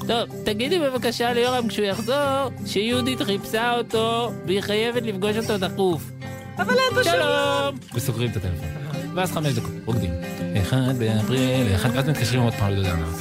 טוב, 0.07 0.43
תגידי 0.45 0.79
בבקשה 0.79 1.33
ליורם 1.33 1.67
כשהוא 1.67 1.85
יחזור, 1.85 2.49
שיהודית 2.65 3.21
חיפשה 3.21 3.77
אותו, 3.77 4.31
והיא 4.45 4.61
חייבת 4.61 5.03
לפגוש 5.03 5.37
אותו 5.37 5.57
דחוף. 5.57 6.01
אבל 6.61 6.73
אין 6.73 6.95
פה 6.95 7.03
שלום! 7.03 7.77
וסוגרים 7.93 8.31
את 8.31 8.37
הטלפון. 8.37 8.67
ואז 9.15 9.31
חמש 9.31 9.53
דקות, 9.53 9.71
רוקדים. 9.85 10.11
אחד 10.61 10.97
באפריל, 10.97 11.75
אחד, 11.75 11.89
ואז 11.95 12.09
מתקשרים 12.09 12.41
עוד 12.41 12.53
פעם 12.53 12.71
לדודה 12.71 12.95
נאווה. 12.95 13.19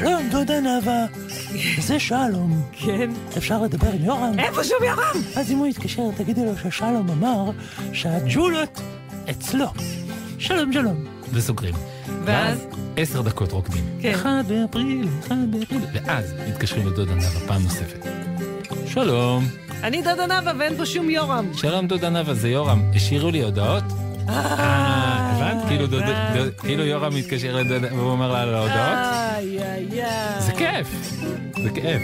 שלום, 0.00 0.28
דודה 0.30 0.60
נאווה. 0.60 1.06
זה 1.80 2.00
שלום. 2.00 2.62
כן. 2.72 3.10
אפשר 3.36 3.62
לדבר 3.62 3.88
עם 3.92 4.04
יורם? 4.04 4.38
אין 4.38 4.54
פה 4.54 4.64
שום 4.64 4.78
יורם! 4.86 5.22
אז 5.36 5.50
אם 5.50 5.58
הוא 5.58 5.66
יתקשר, 5.66 6.02
תגידי 6.16 6.44
לו 6.44 6.52
ששלום 6.70 7.10
אמר 7.10 7.50
שהג'ולות 7.92 8.80
אצלו. 9.30 9.66
שלום, 10.38 10.72
שלום. 10.72 11.04
וסוגרים. 11.32 11.74
ואז? 12.24 12.66
עשר 12.96 13.22
דקות 13.22 13.52
רוקדים. 13.52 13.84
כן. 14.00 14.10
אחד 14.14 14.42
באפריל, 14.48 15.08
אחד 15.26 15.36
באפריל. 15.50 15.80
ואז 15.92 16.34
מתקשרים 16.48 16.86
לדודה 16.86 17.14
נאווה 17.14 17.40
פעם 17.46 17.62
נוספת. 17.62 18.06
שלום. 18.88 19.44
אני 19.82 20.02
דודה 20.02 20.26
נאווה 20.26 20.52
ואין 20.58 20.76
פה 20.76 20.86
שום 20.86 21.10
יורם. 21.10 21.50
שלום 21.54 21.86
דודה 21.86 22.10
נאווה, 22.10 22.34
זה 22.34 22.48
יורם. 22.48 22.82
השאירו 22.94 23.30
לי 23.30 23.42
הודעות? 23.42 23.84
אה, 24.28 24.34
הבנת? 25.32 25.68
כאילו 25.68 25.86
דודה- 25.86 26.30
דוד- 26.34 26.60
כאילו 26.60 26.84
יורם 26.84 27.14
מתקשר 27.14 27.56
לדודה 27.56 27.94
והוא 27.96 28.10
אומר 28.10 28.32
לה 28.32 28.42
על 28.42 28.54
ההודעות? 28.54 28.78
איי, 28.78 29.62
איי, 29.62 30.02
איי. 30.02 30.40
זה 30.40 30.52
כיף. 30.52 30.88
זה 31.62 31.70
כיף. 31.74 32.02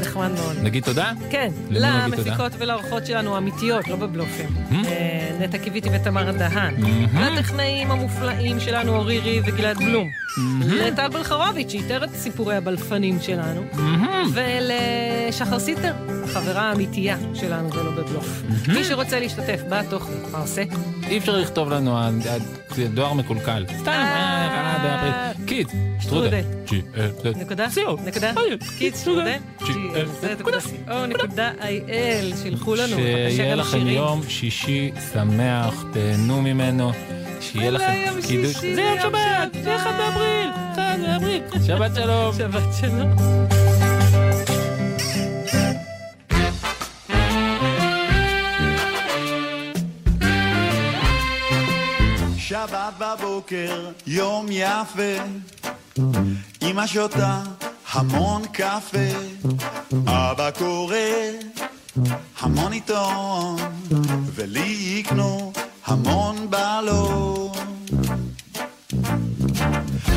נחמד 0.00 0.30
מאוד. 0.30 0.56
נגיד 0.62 0.84
תודה? 0.84 1.12
כן, 1.30 1.50
למי 1.70 2.02
נגיד 2.06 2.14
תודה? 2.16 2.30
למפיקות 2.30 2.52
ולאורחות 2.58 3.06
שלנו 3.06 3.34
האמיתיות, 3.34 3.88
לא 3.88 3.96
בבלופים. 3.96 4.48
Hmm? 4.70 4.74
אה, 4.86 5.30
נטע 5.40 5.58
קיוויתי 5.58 5.88
ותמר 5.92 6.30
דהן. 6.32 6.74
Hmm? 6.84 7.18
לטכנאים 7.18 7.90
המופלאים 7.90 8.60
שלנו 8.60 8.96
אורי 8.96 9.18
ריב 9.20 9.44
וגלעד 9.46 9.76
בלום. 9.78 10.08
לטל 10.68 11.08
בלחרוביץ', 11.08 11.70
שאיתר 11.72 12.04
את 12.04 12.10
סיפורי 12.14 12.56
הבלפנים 12.56 13.18
שלנו. 13.20 13.62
ולשחר 14.34 15.58
סיטר, 15.58 15.92
החברה 16.24 16.62
האמיתייה 16.62 17.16
שלנו 17.34 17.72
ולא 17.72 17.90
בבלוף. 17.90 18.42
מי 18.68 18.84
שרוצה 18.84 19.20
להשתתף 19.20 19.60
בתוכנית, 19.68 20.22
מה 20.32 20.38
עושה? 20.38 20.62
אי 21.08 21.18
אפשר 21.18 21.36
לכתוב 21.36 21.70
לנו, 21.70 21.98
ה- 21.98 22.06
ה- 22.08 22.86
דואר 22.94 23.12
מקולקל. 23.12 23.64
סתם, 23.80 23.88
אה, 23.90 24.46
אה. 25.02 25.32
קיד, 25.46 25.68
שטרודל. 26.00 26.34
אה? 26.34 26.40
קיץ 28.78 29.00
שטרודל? 29.00 29.36
נקודה 31.08 31.50
co.il, 31.58 32.36
שילחו 32.42 32.74
לנו, 32.74 32.96
שיהיה 32.96 33.54
לכם. 33.54 33.86
יום 33.86 34.22
שישי 34.28 34.90
שמח, 35.12 35.84
תהנו 35.92 36.42
ממנו. 36.42 36.92
שיהיה 37.40 37.70
לכם 37.70 38.02
יום 38.06 38.22
קידוש. 38.22 38.52
שישי, 38.52 38.74
זה 38.74 38.80
יום 38.80 38.90
יום 38.90 38.98
שבת. 39.00 39.64
זה 39.64 39.76
אחד 39.76 39.92
באפריל, 39.98 40.50
אחד 40.72 40.98
באפריל. 41.02 41.42
שבת 41.66 41.90
שלום. 41.94 42.34
שבת 42.34 42.62
שלום. 42.80 43.10
שבת 52.38 52.94
בבוקר, 52.98 53.90
יום 54.06 54.46
יפה, 54.50 55.22
אמא 56.62 56.86
שותה 56.86 57.42
המון 57.92 58.42
קפה, 58.52 58.98
אבא 60.06 60.50
קורא 60.50 60.96
המון 62.40 62.72
עיתון, 62.72 63.56
ולי 64.34 64.96
יקנו 64.98 65.52
המון 65.90 66.50
בלון. 66.50 67.52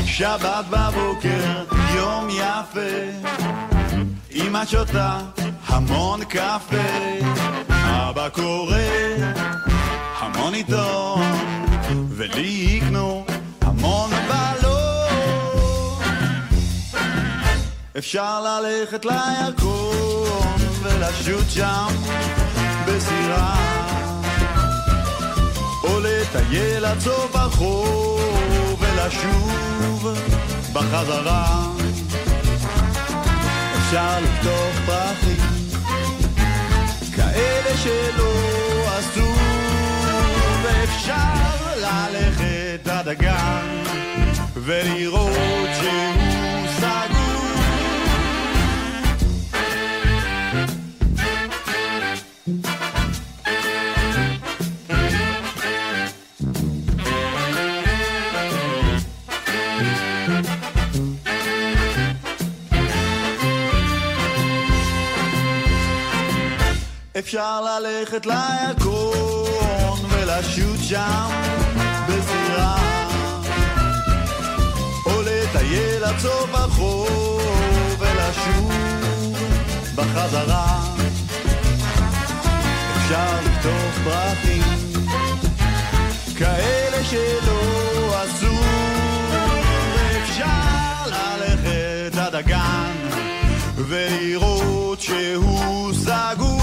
שבת 0.06 0.66
בבוקר, 0.70 1.64
יום 1.96 2.30
יפה, 2.30 3.30
אמא 4.32 4.66
שותה 4.66 5.20
המון 5.68 6.24
קפה, 6.24 6.90
אבא 7.70 8.30
קורא 8.30 8.76
המון 10.20 10.54
עיתון, 10.54 11.22
ולי 12.10 12.48
יקנו 12.82 13.26
המון 13.62 14.12
בלון. 14.12 16.04
אפשר 17.98 18.42
ללכת 18.42 19.06
לירקון 19.06 20.58
ולשוט 20.84 21.50
שם 21.50 21.88
בסירה, 22.88 23.83
לטייל 26.36 26.86
עד 26.86 27.00
סוף 27.00 27.36
החור 27.36 28.20
ולשוב 28.80 30.08
בחזרה. 30.74 31.68
אפשר 33.78 34.20
לפתוח 34.20 34.80
פרחים 34.86 35.38
כאלה 37.16 37.78
שלא 37.78 38.34
עשו 38.98 39.34
ואפשר 40.64 41.78
ללכת 41.78 42.88
עד 42.88 43.08
הגן 43.08 43.84
ולראות 44.56 45.70
שהוא 45.82 46.33
אפשר 67.24 67.62
ללכת 67.62 68.26
לירקון 68.26 70.00
ולשוט 70.10 70.80
שם 70.82 71.30
בזירה. 72.08 72.78
או 75.06 75.22
לטייל 75.22 76.04
עד 76.04 76.20
סוף 76.20 76.50
החור 76.54 77.42
ולשוב 78.00 78.72
בחזרה. 79.96 80.80
אפשר 82.98 83.40
לפתוח 83.46 84.00
פרחים 84.04 84.64
כאלה 86.38 87.04
שלא 87.04 88.22
עשו. 88.22 88.56
ואפשר 89.96 91.06
ללכת 91.06 92.18
עד 92.18 92.36
הגן 92.36 92.96
ולראות 93.76 95.02
שהוא 95.02 95.94
סגור 95.94 96.63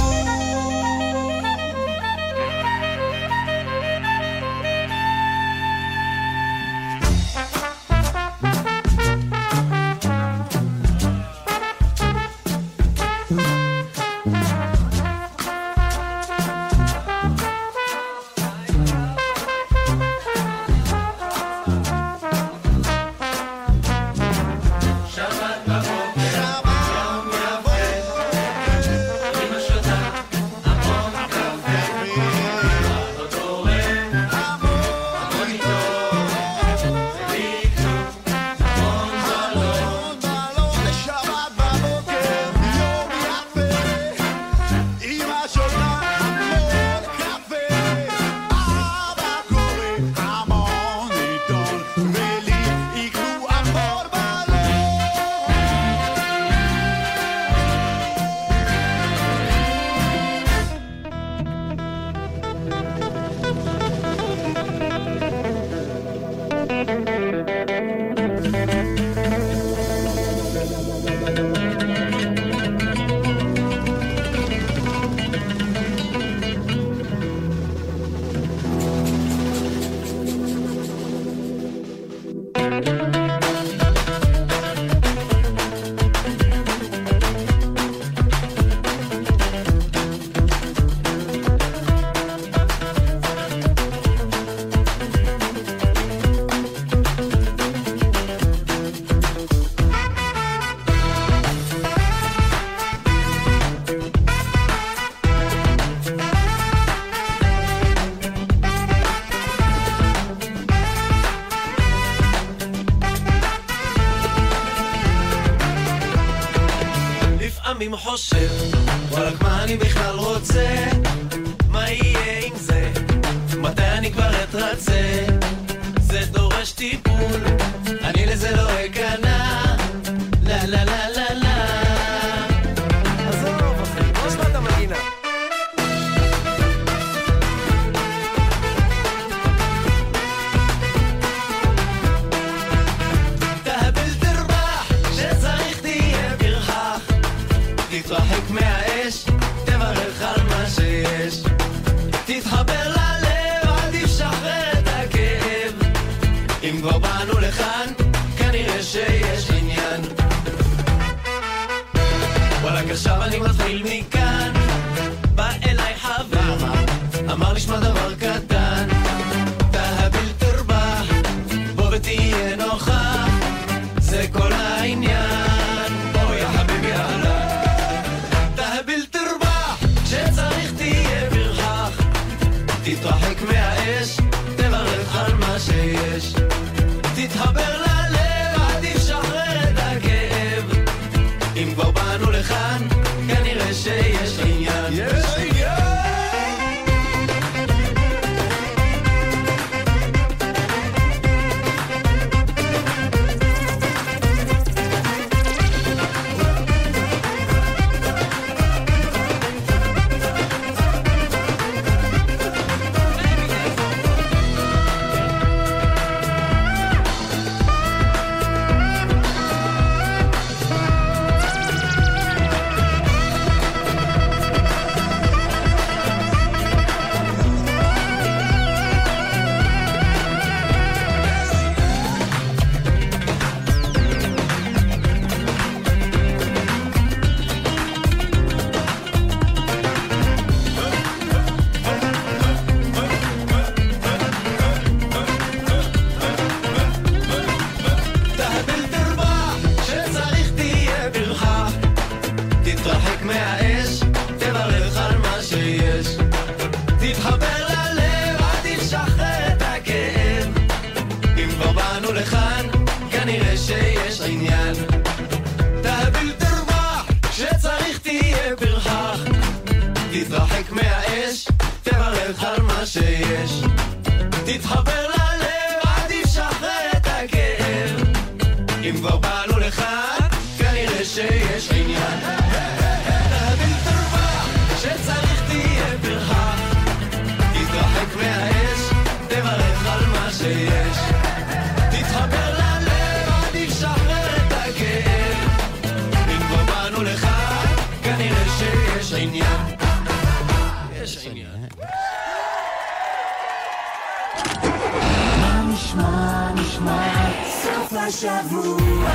השבוע. 308.10 309.10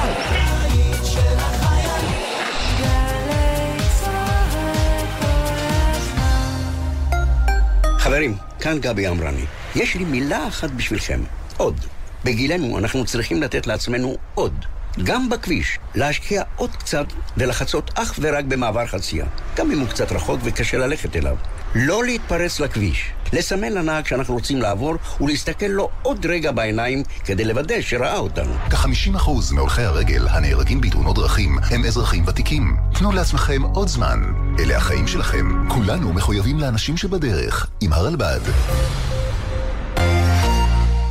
חברים, 7.99 8.37
כאן 8.59 8.79
גבי 8.79 9.07
אמרני. 9.07 9.45
יש 9.75 9.95
לי 9.95 10.05
מילה 10.05 10.47
אחת 10.47 10.69
בשבילכם, 10.71 11.23
עוד. 11.57 11.79
בגילנו 12.23 12.77
אנחנו 12.77 13.05
צריכים 13.05 13.41
לתת 13.41 13.67
לעצמנו 13.67 14.15
עוד. 14.35 14.65
גם 15.03 15.29
בכביש, 15.29 15.79
להשקיע 15.95 16.43
עוד 16.55 16.75
קצת 16.75 17.05
ולחצות 17.37 17.91
אך 17.95 18.13
ורק 18.19 18.45
במעבר 18.45 18.85
חצייה, 18.85 19.25
גם 19.55 19.71
אם 19.71 19.79
הוא 19.79 19.87
קצת 19.87 20.11
רחוק 20.11 20.39
וקשה 20.43 20.77
ללכת 20.77 21.15
אליו. 21.15 21.35
לא 21.75 22.03
להתפרץ 22.03 22.59
לכביש, 22.59 23.11
לסמן 23.33 23.73
לנהג 23.73 24.07
שאנחנו 24.07 24.33
רוצים 24.33 24.61
לעבור 24.61 24.95
ולהסתכל 25.21 25.65
לו 25.65 25.89
עוד 26.01 26.25
רגע 26.25 26.51
בעיניים 26.51 27.03
כדי 27.25 27.45
לוודא 27.45 27.81
שראה 27.81 28.17
אותנו. 28.17 28.53
כ-50% 28.69 29.29
מהולכי 29.53 29.81
הרגל 29.81 30.27
הנהרגים 30.27 30.81
בתאונות 30.81 31.15
דרכים 31.15 31.57
הם 31.71 31.85
אזרחים 31.85 32.23
ותיקים. 32.27 32.77
תנו 32.93 33.11
לעצמכם 33.11 33.61
עוד 33.61 33.87
זמן. 33.87 34.23
אלה 34.59 34.77
החיים 34.77 35.07
שלכם. 35.07 35.69
כולנו 35.69 36.13
מחויבים 36.13 36.59
לאנשים 36.59 36.97
שבדרך, 36.97 37.67
עם 37.81 37.93
הרלב"ד. 37.93 38.39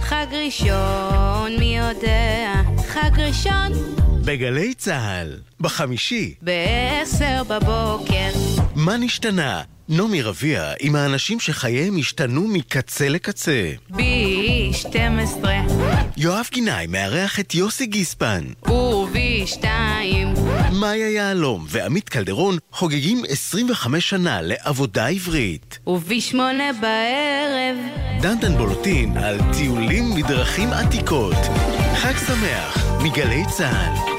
חג 0.03 0.27
ראשון, 0.33 1.57
מי 1.59 1.79
יודע? 1.79 2.64
חג 2.95 3.21
ראשון. 3.21 3.73
בגלי 4.25 4.75
צה"ל, 4.75 5.37
בחמישי. 5.61 6.35
בעשר 6.43 7.43
בבוקר. 7.49 8.54
מה 8.85 8.97
נשתנה? 8.97 9.63
נעמי 9.89 10.23
רביע 10.23 10.73
עם 10.81 10.97
האנשים 10.97 11.41
שחייהם 11.41 11.97
השתנו 11.99 12.49
מקצה 12.49 13.09
לקצה. 13.09 13.73
בי 13.91 14.71
12 14.73 15.55
יואב 16.17 16.47
גינאי 16.53 16.87
מארח 16.87 17.41
את 17.41 17.55
יוסי 17.55 17.87
גיספן. 17.87 18.45
ובי 18.69 19.47
2 19.47 20.35
מאיה 20.73 21.11
יהלום 21.11 21.67
ועמית 21.69 22.09
קלדרון 22.09 22.59
חוגגים 22.73 23.23
25 23.29 24.11
שנה 24.11 24.43
לעבודה 24.43 25.07
עברית. 25.07 25.79
ובי 25.87 26.21
8 26.21 26.65
בערב 26.73 27.77
דנדן 28.21 28.57
בולוטין 28.57 29.17
על 29.17 29.39
טיולים 29.59 30.15
מדרכים 30.15 30.69
עתיקות. 30.69 31.39
חג 31.97 32.15
שמח 32.27 32.85
מגלי 33.03 33.43
צה"ל. 33.57 34.15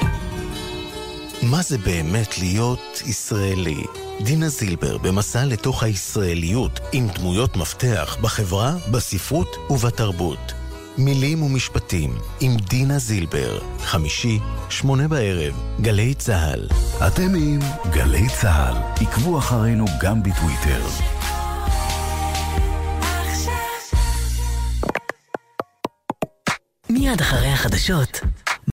מה 1.42 1.62
זה 1.62 1.78
באמת 1.78 2.38
להיות 2.38 3.02
ישראלי? 3.06 4.05
דינה 4.20 4.48
זילבר 4.48 4.98
במסע 4.98 5.44
לתוך 5.44 5.82
הישראליות 5.82 6.80
עם 6.92 7.08
דמויות 7.08 7.56
מפתח 7.56 8.16
בחברה, 8.20 8.74
בספרות 8.90 9.56
ובתרבות. 9.70 10.52
מילים 10.98 11.42
ומשפטים 11.42 12.18
עם 12.40 12.56
דינה 12.56 12.98
זילבר, 12.98 13.58
חמישי, 13.78 14.38
שמונה 14.68 15.08
בערב, 15.08 15.54
גלי 15.80 16.14
צה"ל. 16.14 16.68
אתם 17.06 17.34
עם 17.34 17.58
גלי 17.90 18.28
צה"ל. 18.40 19.06
עקבו 19.06 19.38
אחרינו 19.38 19.84
גם 20.00 20.22
בטוויטר. 20.22 20.82
מיד 26.90 27.20
אחרי 27.20 27.48
החדשות, 27.48 28.20